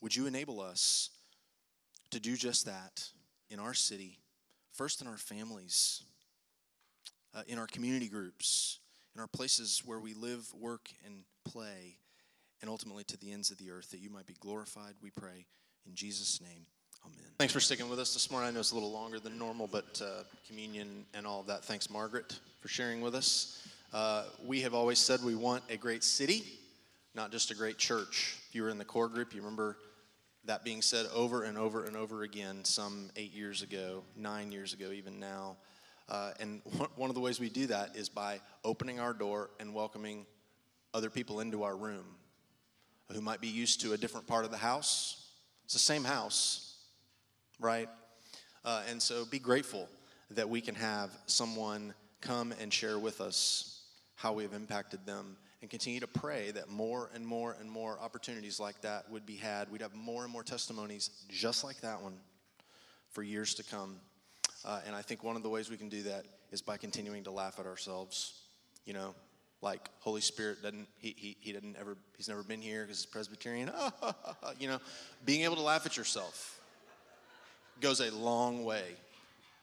Would 0.00 0.16
you 0.16 0.24
enable 0.24 0.62
us 0.62 1.10
to 2.12 2.18
do 2.18 2.34
just 2.34 2.64
that 2.64 3.10
in 3.50 3.60
our 3.60 3.74
city, 3.74 4.20
first 4.72 5.02
in 5.02 5.06
our 5.06 5.18
families, 5.18 6.02
uh, 7.34 7.42
in 7.46 7.58
our 7.58 7.66
community 7.66 8.08
groups, 8.08 8.78
in 9.14 9.20
our 9.20 9.28
places 9.28 9.82
where 9.84 10.00
we 10.00 10.14
live, 10.14 10.46
work, 10.58 10.88
and 11.04 11.24
play, 11.44 11.96
and 12.60 12.70
ultimately 12.70 13.04
to 13.04 13.16
the 13.18 13.32
ends 13.32 13.50
of 13.50 13.58
the 13.58 13.70
earth, 13.70 13.90
that 13.90 14.00
you 14.00 14.10
might 14.10 14.26
be 14.26 14.34
glorified, 14.40 14.94
we 15.02 15.10
pray. 15.10 15.46
In 15.86 15.94
Jesus' 15.94 16.40
name, 16.40 16.66
amen. 17.04 17.30
Thanks 17.38 17.52
for 17.52 17.60
sticking 17.60 17.88
with 17.88 17.98
us 17.98 18.14
this 18.14 18.30
morning. 18.30 18.48
I 18.48 18.52
know 18.52 18.60
it's 18.60 18.72
a 18.72 18.74
little 18.74 18.92
longer 18.92 19.20
than 19.20 19.38
normal, 19.38 19.66
but 19.66 20.00
uh, 20.02 20.22
communion 20.46 21.04
and 21.12 21.26
all 21.26 21.40
of 21.40 21.46
that. 21.46 21.64
Thanks, 21.64 21.90
Margaret, 21.90 22.38
for 22.60 22.68
sharing 22.68 23.00
with 23.00 23.14
us. 23.14 23.66
Uh, 23.92 24.24
we 24.44 24.62
have 24.62 24.74
always 24.74 24.98
said 24.98 25.22
we 25.22 25.34
want 25.34 25.62
a 25.70 25.76
great 25.76 26.02
city, 26.02 26.42
not 27.14 27.30
just 27.30 27.50
a 27.50 27.54
great 27.54 27.78
church. 27.78 28.38
If 28.48 28.54
you 28.54 28.62
were 28.62 28.70
in 28.70 28.78
the 28.78 28.84
core 28.84 29.08
group, 29.08 29.34
you 29.34 29.40
remember 29.40 29.76
that 30.46 30.64
being 30.64 30.82
said 30.82 31.06
over 31.14 31.44
and 31.44 31.56
over 31.56 31.84
and 31.84 31.96
over 31.96 32.22
again 32.22 32.64
some 32.64 33.10
eight 33.16 33.32
years 33.32 33.62
ago, 33.62 34.02
nine 34.16 34.52
years 34.52 34.72
ago, 34.72 34.90
even 34.90 35.18
now. 35.20 35.56
Uh, 36.08 36.32
and 36.40 36.60
one 36.96 37.10
of 37.10 37.14
the 37.14 37.20
ways 37.20 37.40
we 37.40 37.48
do 37.48 37.66
that 37.66 37.96
is 37.96 38.08
by 38.08 38.40
opening 38.64 39.00
our 39.00 39.12
door 39.12 39.50
and 39.60 39.72
welcoming 39.74 40.26
other 40.94 41.10
people 41.10 41.40
into 41.40 41.64
our 41.64 41.76
room 41.76 42.04
who 43.12 43.20
might 43.20 43.40
be 43.40 43.48
used 43.48 43.80
to 43.82 43.92
a 43.92 43.98
different 43.98 44.26
part 44.26 44.44
of 44.44 44.50
the 44.50 44.56
house. 44.56 45.28
It's 45.64 45.74
the 45.74 45.80
same 45.80 46.04
house, 46.04 46.76
right? 47.60 47.88
Uh, 48.64 48.82
and 48.88 49.02
so 49.02 49.24
be 49.26 49.38
grateful 49.38 49.88
that 50.30 50.48
we 50.48 50.60
can 50.60 50.74
have 50.74 51.10
someone 51.26 51.92
come 52.20 52.54
and 52.60 52.72
share 52.72 52.98
with 52.98 53.20
us 53.20 53.82
how 54.14 54.32
we 54.32 54.42
have 54.42 54.54
impacted 54.54 55.04
them 55.04 55.36
and 55.60 55.70
continue 55.70 56.00
to 56.00 56.06
pray 56.06 56.50
that 56.52 56.68
more 56.68 57.10
and 57.14 57.26
more 57.26 57.56
and 57.60 57.70
more 57.70 57.98
opportunities 58.00 58.60
like 58.60 58.80
that 58.82 59.10
would 59.10 59.26
be 59.26 59.36
had. 59.36 59.70
We'd 59.70 59.82
have 59.82 59.94
more 59.94 60.22
and 60.22 60.32
more 60.32 60.42
testimonies 60.42 61.10
just 61.28 61.64
like 61.64 61.80
that 61.80 62.00
one 62.02 62.14
for 63.10 63.22
years 63.22 63.54
to 63.54 63.64
come. 63.64 63.96
Uh, 64.64 64.80
and 64.86 64.94
I 64.94 65.02
think 65.02 65.22
one 65.22 65.36
of 65.36 65.42
the 65.42 65.48
ways 65.48 65.70
we 65.70 65.76
can 65.76 65.88
do 65.88 66.02
that 66.04 66.24
is 66.52 66.62
by 66.62 66.76
continuing 66.76 67.24
to 67.24 67.30
laugh 67.30 67.58
at 67.58 67.66
ourselves. 67.66 68.40
You 68.86 68.94
know, 68.94 69.14
like 69.62 69.88
Holy 70.00 70.20
Spirit 70.20 70.62
doesn't, 70.62 70.86
he, 70.98 71.14
he, 71.16 71.36
he 71.40 71.52
didn't 71.52 71.76
ever, 71.78 71.96
he's 72.16 72.28
never 72.28 72.42
been 72.42 72.60
here 72.60 72.82
because 72.82 72.98
he's 72.98 73.06
Presbyterian. 73.06 73.70
you 74.58 74.68
know, 74.68 74.78
being 75.24 75.42
able 75.42 75.56
to 75.56 75.62
laugh 75.62 75.86
at 75.86 75.96
yourself 75.96 76.60
goes 77.80 78.00
a 78.00 78.10
long 78.10 78.64
way, 78.64 78.84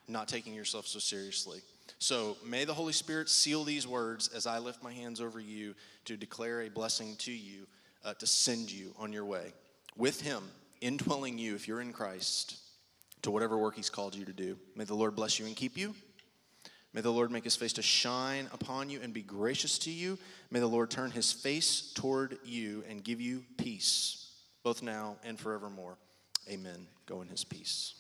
not 0.08 0.28
taking 0.28 0.54
yourself 0.54 0.88
so 0.88 1.00
seriously. 1.00 1.62
So 2.00 2.38
may 2.46 2.66
the 2.66 2.74
Holy 2.74 2.94
Spirit 2.94 3.30
seal 3.30 3.64
these 3.64 3.88
words 3.88 4.30
as 4.30 4.48
I 4.48 4.60
lift 4.60 4.84
my 4.84 4.92
hands 4.92 5.22
over 5.22 5.40
you 5.40 5.76
to 6.06 6.18
declare 6.18 6.62
a 6.62 6.70
blessing 6.70 7.16
to 7.20 7.32
you, 7.32 7.68
uh, 8.04 8.14
to 8.16 8.28
send 8.28 8.72
you 8.72 8.94
on 8.98 9.14
your 9.14 9.26
way. 9.26 9.54
With 9.98 10.22
Him, 10.22 10.44
indwelling 10.82 11.38
you, 11.38 11.56
if 11.56 11.68
you're 11.68 11.82
in 11.82 11.94
Christ, 11.94 12.58
to 13.22 13.32
whatever 13.32 13.58
work 13.58 13.76
He's 13.76 13.90
called 13.90 14.16
you 14.16 14.26
to 14.26 14.34
do. 14.34 14.58
May 14.76 14.84
the 14.84 14.96
Lord 14.96 15.16
bless 15.16 15.40
you 15.40 15.46
and 15.46 15.56
keep 15.56 15.78
you. 15.78 15.94
May 16.94 17.02
the 17.02 17.12
Lord 17.12 17.32
make 17.32 17.44
His 17.44 17.56
face 17.56 17.74
to 17.74 17.82
shine 17.82 18.50
upon 18.54 18.90
you 18.90 19.00
and 19.02 19.14
be 19.14 19.22
gracious 19.22 19.78
to 19.80 19.92
you. 19.92 20.18
May 20.50 20.60
the 20.60 20.68
Lord 20.68 20.90
turn 20.90 21.12
His 21.12 21.32
face 21.32 21.92
toward 21.94 22.38
you 22.44 22.84
and 22.90 23.04
give 23.04 23.22
you 23.22 23.44
peace, 23.58 24.30
both 24.64 24.82
now 24.82 25.16
and 25.24 25.40
forevermore. 25.40 25.98
Amen. 26.50 26.88
Go 27.06 27.22
in 27.22 27.30
His 27.30 27.44
peace. 27.44 27.94